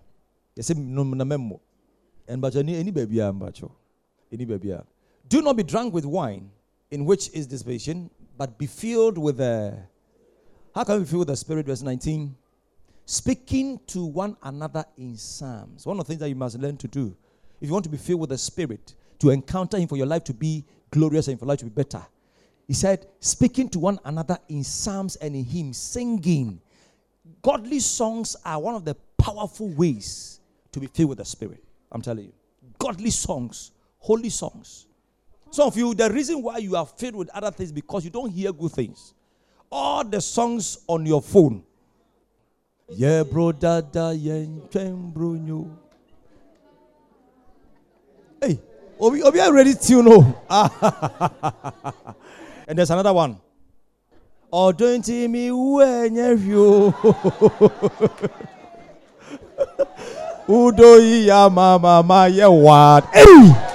You 0.55 0.63
say 0.63 0.73
no 0.75 1.03
memo. 1.03 1.59
Any 2.27 2.75
any. 2.75 2.91
Do 5.27 5.41
not 5.41 5.57
be 5.57 5.63
drunk 5.63 5.93
with 5.93 6.05
wine, 6.05 6.49
in 6.89 7.05
which 7.05 7.29
is 7.33 7.47
dissipation, 7.47 8.09
but 8.37 8.57
be 8.57 8.67
filled 8.67 9.17
with 9.17 9.37
the. 9.37 9.77
How 10.73 10.83
can 10.83 10.99
we 10.99 11.05
feel 11.05 11.25
the 11.25 11.35
Spirit? 11.35 11.65
Verse 11.65 11.81
19. 11.81 12.35
Speaking 13.05 13.79
to 13.87 14.05
one 14.05 14.37
another 14.43 14.85
in 14.97 15.17
psalms. 15.17 15.85
One 15.85 15.99
of 15.99 16.05
the 16.05 16.09
things 16.09 16.19
that 16.21 16.29
you 16.29 16.35
must 16.35 16.57
learn 16.57 16.77
to 16.77 16.87
do. 16.87 17.15
If 17.61 17.67
you 17.67 17.73
want 17.73 17.85
to 17.85 17.91
be 17.91 17.97
filled 17.97 18.19
with 18.19 18.31
the 18.31 18.37
Spirit, 18.37 18.95
to 19.19 19.29
encounter 19.29 19.77
Him 19.77 19.87
for 19.87 19.95
your 19.95 20.07
life 20.07 20.23
to 20.25 20.33
be 20.33 20.65
glorious 20.89 21.27
and 21.27 21.39
for 21.39 21.45
life 21.45 21.59
to 21.59 21.65
be 21.65 21.71
better, 21.71 22.05
he 22.67 22.73
said, 22.73 23.05
speaking 23.19 23.67
to 23.69 23.79
one 23.79 23.99
another 24.05 24.37
in 24.47 24.63
psalms 24.63 25.17
and 25.17 25.35
in 25.35 25.43
hymns, 25.43 25.77
singing. 25.77 26.61
Godly 27.41 27.79
songs 27.79 28.37
are 28.45 28.61
one 28.61 28.75
of 28.75 28.85
the 28.85 28.95
powerful 29.17 29.67
ways 29.69 30.39
to 30.71 30.79
be 30.79 30.87
filled 30.87 31.09
with 31.09 31.17
the 31.17 31.25
Spirit. 31.25 31.61
I'm 31.91 32.01
telling 32.01 32.25
you. 32.25 32.33
Godly 32.79 33.09
songs, 33.09 33.71
holy 33.99 34.29
songs. 34.29 34.87
Some 35.49 35.67
of 35.67 35.75
you, 35.75 35.93
the 35.93 36.09
reason 36.09 36.41
why 36.41 36.59
you 36.59 36.77
are 36.77 36.85
filled 36.85 37.15
with 37.15 37.29
other 37.31 37.51
things 37.51 37.73
because 37.73 38.05
you 38.05 38.09
don't 38.09 38.31
hear 38.31 38.53
good 38.53 38.71
things. 38.71 39.13
All 39.69 40.05
the 40.05 40.21
songs 40.21 40.77
on 40.87 41.05
your 41.05 41.21
phone. 41.21 41.63
Yeah, 42.87 43.23
bro, 43.23 43.51
dada, 43.51 44.15
bro, 45.13 45.33
Hey, 48.43 48.57
Obi, 48.99 49.21
Obi, 49.21 49.37
ready 49.51 49.75
to 49.75 50.01
know. 50.01 50.41
And 52.67 52.75
there's 52.75 52.89
another 52.89 53.13
one. 53.13 53.37
Oh, 54.51 54.71
don't 54.71 55.05
tell 55.05 55.27
me 55.27 55.51
when 55.51 56.15
you. 56.49 56.91
Udo 60.49 60.97
ya 60.97 61.49
mama 61.49 62.01
ma 62.01 62.25
ye 62.25 62.43
what? 62.47 63.05
Hey! 63.13 63.70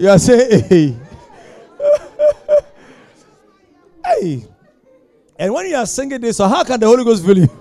You 0.00 0.08
are 0.08 0.18
saying, 0.18 0.64
hey. 0.68 0.96
Hey. 4.02 4.46
And 5.38 5.52
when 5.52 5.68
you 5.68 5.76
are 5.76 5.84
singing 5.84 6.20
this, 6.22 6.38
so 6.38 6.48
how 6.48 6.64
can 6.64 6.80
the 6.80 6.86
Holy 6.86 7.04
Ghost 7.04 7.22
fill 7.24 7.36
you? 7.36 7.48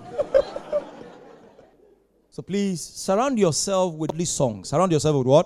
so 2.29 2.41
please 2.41 2.79
surround 2.79 3.37
yourself 3.37 3.93
with 3.93 4.11
these 4.15 4.29
songs. 4.29 4.69
Surround 4.69 4.89
yourself 4.93 5.17
with 5.17 5.27
what? 5.27 5.45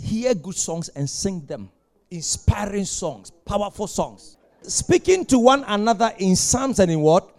Hear 0.00 0.32
good 0.34 0.54
songs 0.54 0.90
and 0.90 1.10
sing 1.10 1.44
them. 1.44 1.68
inspiring 2.08 2.84
songs, 2.84 3.30
powerful 3.44 3.86
songs, 3.86 4.36
speaking 4.62 5.24
to 5.26 5.38
one 5.38 5.64
another 5.64 6.12
in 6.18 6.36
psalms 6.36 6.78
and 6.78 6.90
in 6.90 7.00
what? 7.00 7.36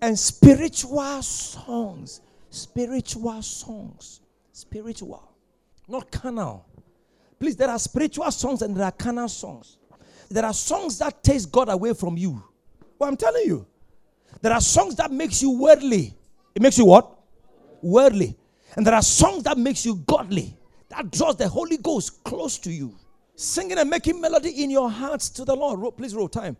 And 0.00 0.18
spiritual 0.18 1.22
songs. 1.22 2.20
Spiritual 2.50 3.40
songs. 3.42 4.20
Spiritual. 4.52 5.22
Not 5.88 6.10
carnal. 6.10 6.64
Please, 7.42 7.56
there 7.56 7.70
are 7.70 7.78
spiritual 7.80 8.30
songs 8.30 8.62
and 8.62 8.76
there 8.76 8.84
are 8.84 8.92
carnal 8.92 9.28
songs. 9.28 9.76
There 10.30 10.44
are 10.44 10.54
songs 10.54 10.96
that 10.98 11.24
takes 11.24 11.44
God 11.44 11.68
away 11.70 11.92
from 11.92 12.16
you. 12.16 12.40
Well, 12.96 13.10
I'm 13.10 13.16
telling 13.16 13.42
you. 13.44 13.66
There 14.40 14.52
are 14.52 14.60
songs 14.60 14.94
that 14.94 15.10
makes 15.10 15.42
you 15.42 15.50
worldly. 15.50 16.14
It 16.54 16.62
makes 16.62 16.78
you 16.78 16.84
what? 16.84 17.10
Worldly. 17.82 18.36
And 18.76 18.86
there 18.86 18.94
are 18.94 19.02
songs 19.02 19.42
that 19.42 19.58
makes 19.58 19.84
you 19.84 19.96
godly. 20.06 20.56
That 20.90 21.10
draws 21.10 21.34
the 21.34 21.48
Holy 21.48 21.78
Ghost 21.78 22.22
close 22.22 22.60
to 22.60 22.70
you 22.70 22.94
singing 23.34 23.76
and 23.76 23.90
making 23.90 24.20
melody 24.20 24.62
in 24.62 24.70
your 24.70 24.88
hearts 24.88 25.28
to 25.30 25.44
the 25.44 25.56
Lord. 25.56 25.96
Please 25.96 26.14
roll 26.14 26.28
time. 26.28 26.56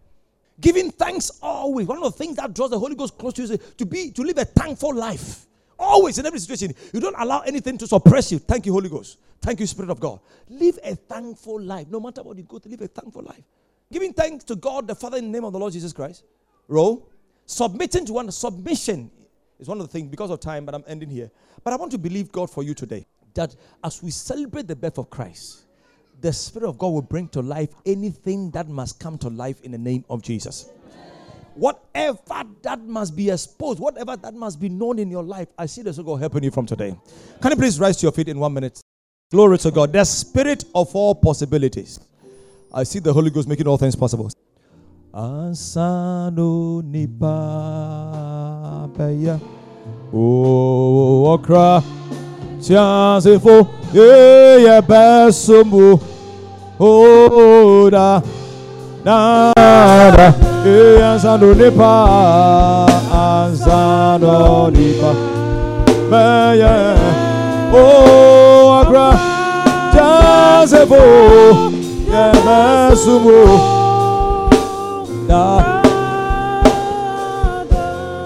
Giving 0.60 0.90
thanks 0.90 1.30
always. 1.40 1.86
One 1.86 1.98
of 1.98 2.02
the 2.02 2.10
things 2.10 2.34
that 2.38 2.54
draws 2.54 2.70
the 2.70 2.78
Holy 2.80 2.96
Ghost 2.96 3.16
close 3.18 3.34
to 3.34 3.42
you 3.44 3.52
is 3.52 3.74
to 3.78 3.86
be 3.86 4.10
to 4.10 4.22
live 4.22 4.38
a 4.38 4.46
thankful 4.46 4.92
life. 4.92 5.46
Always 5.82 6.16
in 6.16 6.26
every 6.26 6.38
situation. 6.38 6.74
You 6.92 7.00
don't 7.00 7.16
allow 7.18 7.40
anything 7.40 7.76
to 7.78 7.88
suppress 7.88 8.30
you. 8.30 8.38
Thank 8.38 8.66
you, 8.66 8.72
Holy 8.72 8.88
Ghost. 8.88 9.18
Thank 9.40 9.58
you, 9.58 9.66
Spirit 9.66 9.90
of 9.90 9.98
God. 9.98 10.20
Live 10.48 10.78
a 10.84 10.94
thankful 10.94 11.60
life. 11.60 11.88
No 11.90 11.98
matter 11.98 12.22
what 12.22 12.36
you 12.36 12.44
go 12.44 12.60
to, 12.60 12.68
live 12.68 12.82
a 12.82 12.86
thankful 12.86 13.22
life. 13.22 13.42
Giving 13.90 14.12
thanks 14.12 14.44
to 14.44 14.54
God 14.54 14.86
the 14.86 14.94
Father 14.94 15.18
in 15.18 15.24
the 15.24 15.30
name 15.30 15.44
of 15.44 15.52
the 15.52 15.58
Lord 15.58 15.72
Jesus 15.72 15.92
Christ. 15.92 16.22
Roll. 16.68 17.10
Submitting 17.46 18.06
to 18.06 18.12
one. 18.12 18.30
Submission 18.30 19.10
is 19.58 19.66
one 19.66 19.80
of 19.80 19.86
the 19.88 19.92
things 19.92 20.08
because 20.08 20.30
of 20.30 20.38
time, 20.38 20.64
but 20.64 20.74
I'm 20.74 20.84
ending 20.86 21.10
here. 21.10 21.32
But 21.64 21.72
I 21.72 21.76
want 21.76 21.90
to 21.92 21.98
believe 21.98 22.30
God 22.30 22.48
for 22.48 22.62
you 22.62 22.74
today 22.74 23.04
that 23.34 23.56
as 23.82 24.02
we 24.04 24.12
celebrate 24.12 24.68
the 24.68 24.76
birth 24.76 24.98
of 24.98 25.10
Christ, 25.10 25.62
the 26.20 26.32
Spirit 26.32 26.68
of 26.68 26.78
God 26.78 26.88
will 26.88 27.02
bring 27.02 27.26
to 27.30 27.42
life 27.42 27.70
anything 27.84 28.52
that 28.52 28.68
must 28.68 29.00
come 29.00 29.18
to 29.18 29.28
life 29.28 29.60
in 29.62 29.72
the 29.72 29.78
name 29.78 30.04
of 30.08 30.22
Jesus. 30.22 30.70
Whatever 31.54 32.44
that 32.62 32.80
must 32.80 33.14
be 33.16 33.30
exposed, 33.30 33.78
whatever 33.78 34.16
that 34.16 34.34
must 34.34 34.60
be 34.60 34.68
known 34.68 34.98
in 34.98 35.10
your 35.10 35.22
life, 35.22 35.48
I 35.58 35.66
see 35.66 35.82
the 35.82 35.92
Spirit 35.92 36.04
of 36.04 36.06
God 36.06 36.20
helping 36.20 36.44
you 36.44 36.50
from 36.50 36.66
today. 36.66 36.96
Can 37.40 37.50
you 37.50 37.56
please 37.56 37.78
rise 37.78 37.96
to 37.98 38.04
your 38.04 38.12
feet 38.12 38.28
in 38.28 38.38
one 38.38 38.54
minute? 38.54 38.80
Glory 39.30 39.58
to 39.58 39.70
God. 39.70 39.92
The 39.92 40.04
Spirit 40.04 40.64
of 40.74 40.94
all 40.94 41.14
possibilities. 41.14 42.00
I 42.72 42.84
see 42.84 42.98
the 43.00 43.12
Holy 43.12 43.30
Ghost 43.30 43.48
making 43.48 43.66
all 43.66 43.76
things 43.76 43.94
possible. 43.94 44.30
Asano 45.14 46.80
nipa 46.80 47.28
beya 48.96 49.38
o 50.12 51.26
okra 51.34 51.82
Oda 56.80 58.22
Nada 59.04 60.34
E 60.64 61.02
ansando 61.02 61.54
nipa 61.54 62.86
Ansando 63.12 64.70
nipa 64.70 65.14
Meye 66.10 66.96
O 67.74 68.72
agra 68.72 69.12
Jazebo 69.92 70.96
Yemesumo 72.08 73.70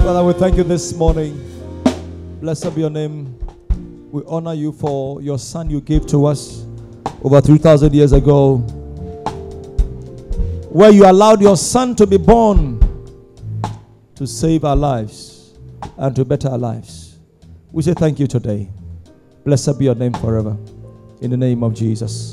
Father, 0.02 0.24
we 0.24 0.32
thank 0.34 0.56
you 0.56 0.62
this 0.64 0.94
morning. 0.94 1.34
Blessed 2.40 2.74
be 2.74 2.80
your 2.82 2.90
name. 2.90 3.34
We 4.12 4.22
honor 4.26 4.54
you 4.54 4.72
for 4.72 5.20
your 5.20 5.38
son 5.38 5.68
you 5.68 5.80
gave 5.80 6.06
to 6.06 6.26
us 6.26 6.64
over 7.24 7.40
3,000 7.40 7.92
years 7.92 8.12
ago, 8.12 8.64
where 10.76 10.90
you 10.90 11.06
allowed 11.06 11.40
your 11.40 11.56
son 11.56 11.96
to 11.96 12.06
be 12.06 12.18
born 12.18 12.78
to 14.14 14.26
save 14.26 14.62
our 14.62 14.76
lives 14.76 15.54
and 15.96 16.14
to 16.14 16.22
better 16.22 16.50
our 16.50 16.58
lives. 16.58 17.18
We 17.72 17.82
say 17.82 17.94
thank 17.94 18.20
you 18.20 18.26
today. 18.26 18.68
Blessed 19.42 19.78
be 19.78 19.86
your 19.86 19.94
name 19.94 20.12
forever. 20.12 20.54
In 21.22 21.30
the 21.30 21.36
name 21.38 21.62
of 21.62 21.72
Jesus. 21.72 22.30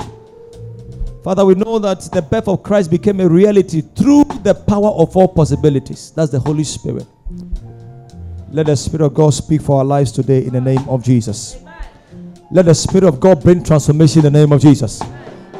Father, 1.23 1.45
we 1.45 1.55
know 1.55 1.79
that 1.79 2.01
the 2.11 2.21
birth 2.21 2.49
of 2.49 2.63
Christ 2.63 2.91
became 2.91 3.21
a 3.21 3.29
reality 3.29 3.79
through 3.79 4.25
the 4.43 4.53
power 4.53 4.89
of 4.89 5.15
all 5.15 5.29
possibilities. 5.29 6.11
That's 6.11 6.29
the 6.29 6.39
Holy 6.41 6.65
Spirit. 6.65 7.07
Let 8.51 8.65
the 8.65 8.75
Spirit 8.75 9.05
of 9.05 9.13
God 9.13 9.33
speak 9.33 9.61
for 9.61 9.77
our 9.77 9.85
lives 9.85 10.11
today 10.11 10.43
in 10.43 10.51
the 10.51 10.59
name 10.59 10.85
of 10.89 11.01
Jesus. 11.01 11.63
Let 12.51 12.65
the 12.65 12.75
Spirit 12.75 13.05
of 13.05 13.21
God 13.21 13.41
bring 13.41 13.63
transformation 13.63 14.25
in 14.25 14.33
the 14.33 14.37
name 14.37 14.51
of 14.51 14.59
Jesus. 14.59 15.01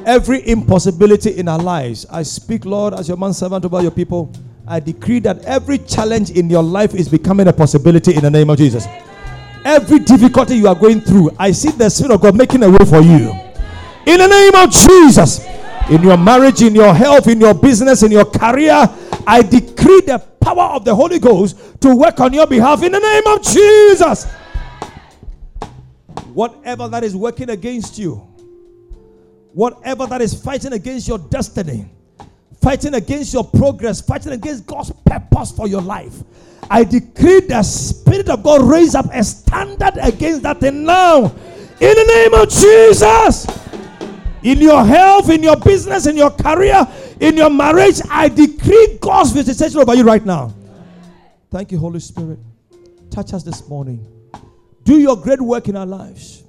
Every 0.06 0.48
impossibility 0.50 1.38
in 1.38 1.48
our 1.48 1.60
lives, 1.60 2.06
I 2.10 2.24
speak, 2.24 2.66
Lord, 2.66 2.94
as 2.94 3.08
your 3.08 3.16
man 3.16 3.34
servant 3.34 3.64
over 3.64 3.82
your 3.82 3.92
people. 3.92 4.34
I 4.68 4.80
decree 4.80 5.20
that 5.20 5.44
every 5.46 5.78
challenge 5.78 6.32
in 6.32 6.50
your 6.50 6.64
life 6.64 6.94
is 6.94 7.08
becoming 7.08 7.48
a 7.48 7.54
possibility 7.54 8.14
in 8.14 8.22
the 8.22 8.30
name 8.30 8.50
of 8.50 8.58
Jesus. 8.58 8.86
Every 9.64 10.00
difficulty 10.00 10.58
you 10.58 10.68
are 10.68 10.76
going 10.76 11.00
through, 11.00 11.32
I 11.40 11.52
see 11.52 11.72
the 11.72 11.90
Spirit 11.90 12.16
of 12.16 12.22
God 12.22 12.36
making 12.36 12.64
a 12.64 12.70
way 12.70 12.86
for 12.86 13.00
you. 13.00 13.32
In 14.06 14.20
the 14.20 14.28
name 14.28 14.56
of 14.56 14.72
Jesus. 14.72 15.46
In 15.90 16.04
your 16.04 16.18
marriage, 16.18 16.62
in 16.62 16.76
your 16.76 16.94
health, 16.94 17.28
in 17.28 17.40
your 17.40 17.54
business, 17.54 18.04
in 18.04 18.12
your 18.12 18.26
career, 18.26 18.90
I 19.26 19.42
decree 19.42 20.02
the 20.02 20.20
power 20.42 20.76
of 20.76 20.84
the 20.84 20.94
Holy 20.94 21.20
Ghost 21.20 21.58
to 21.82 21.96
work 21.96 22.20
on 22.20 22.34
your 22.34 22.48
behalf 22.48 22.84
in 22.84 22.92
the 22.92 23.00
name 23.00 23.28
of 23.28 23.42
Jesus. 23.42 24.26
Whatever 26.34 26.90
that 26.90 27.04
is 27.04 27.16
working 27.16 27.50
against 27.50 27.98
you, 27.98 28.33
whatever 29.54 30.06
that 30.08 30.22
is 30.22 30.34
fighting 30.34 30.74
against 30.74 31.08
your 31.08 31.18
destiny, 31.18 31.86
fighting 32.62 32.96
against 32.96 33.34
your 33.34 33.44
progress, 33.44 34.02
fighting 34.02 34.34
against 34.34 34.66
God's 34.66 34.92
purpose 35.06 35.52
for 35.52 35.68
your 35.68 35.82
life, 35.82 36.24
I 36.70 36.84
decree 36.84 37.42
the 37.42 37.62
Spirit 37.64 38.30
of 38.30 38.44
God 38.44 38.62
raise 38.64 38.96
up 38.96 39.06
a 39.14 39.24
standard 39.24 39.94
against 40.02 40.44
that 40.44 40.60
thing 40.60 40.84
now. 40.84 41.26
In 41.26 41.96
the 41.96 42.06
name 42.06 42.34
of 42.34 42.50
Jesus. 42.50 43.48
In 44.44 44.60
your 44.60 44.84
health, 44.84 45.30
in 45.30 45.42
your 45.42 45.56
business, 45.56 46.06
in 46.06 46.18
your 46.18 46.32
career, 46.32 46.86
in 47.20 47.38
your 47.38 47.50
marriage, 47.50 48.02
I 48.10 48.28
decree 48.28 48.98
God's 49.00 49.32
visitation 49.32 49.80
over 49.80 49.96
you 49.96 50.04
right 50.04 50.26
now. 50.26 50.54
Thank 51.50 51.72
you, 51.72 51.78
Holy 51.78 52.00
Spirit. 52.00 52.40
Touch 53.10 53.34
us 53.34 53.44
this 53.44 53.68
morning. 53.70 54.06
Do 54.84 54.98
your 54.98 55.16
great 55.16 55.40
work 55.40 55.70
in 55.70 55.78
our 55.78 55.86
lives. 55.86 56.44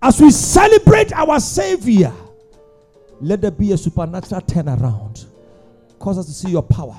As 0.00 0.20
we 0.20 0.30
celebrate 0.30 1.12
our 1.12 1.40
Savior, 1.40 2.12
let 3.24 3.40
there 3.40 3.50
be 3.50 3.72
a 3.72 3.78
supernatural 3.78 4.42
turnaround. 4.42 5.24
Cause 5.98 6.18
us 6.18 6.26
to 6.26 6.32
see 6.32 6.50
your 6.50 6.62
power. 6.62 6.94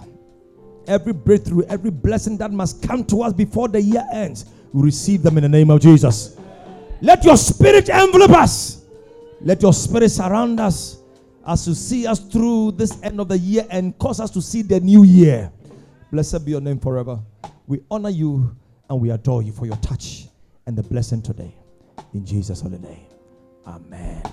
Every 0.87 1.13
breakthrough, 1.13 1.63
every 1.65 1.91
blessing 1.91 2.35
that 2.37 2.51
must 2.51 2.81
come 2.81 3.05
to 3.05 3.21
us 3.21 3.31
before 3.31 3.67
the 3.67 3.79
year 3.79 4.03
ends, 4.11 4.45
we 4.73 4.81
receive 4.81 5.21
them 5.21 5.37
in 5.37 5.43
the 5.43 5.49
name 5.49 5.69
of 5.69 5.81
Jesus. 5.81 6.37
Let 7.01 7.23
your 7.23 7.37
spirit 7.37 7.89
envelop 7.89 8.31
us. 8.31 8.85
Let 9.39 9.61
your 9.61 9.73
spirit 9.73 10.09
surround 10.09 10.59
us 10.59 10.97
as 11.45 11.67
you 11.67 11.75
see 11.75 12.07
us 12.07 12.19
through 12.19 12.71
this 12.71 12.99
end 13.03 13.19
of 13.19 13.27
the 13.27 13.37
year 13.37 13.67
and 13.69 13.97
cause 13.99 14.19
us 14.19 14.31
to 14.31 14.41
see 14.41 14.63
the 14.63 14.79
new 14.79 15.03
year. 15.03 15.51
Blessed 16.11 16.43
be 16.43 16.51
your 16.51 16.61
name 16.61 16.79
forever. 16.79 17.19
We 17.67 17.81
honor 17.91 18.09
you 18.09 18.55
and 18.89 18.99
we 18.99 19.11
adore 19.11 19.43
you 19.43 19.51
for 19.51 19.67
your 19.67 19.77
touch 19.77 20.25
and 20.65 20.75
the 20.75 20.83
blessing 20.83 21.21
today. 21.21 21.53
In 22.15 22.25
Jesus' 22.25 22.61
holy 22.61 22.79
name. 22.79 23.05
Amen. 23.67 24.23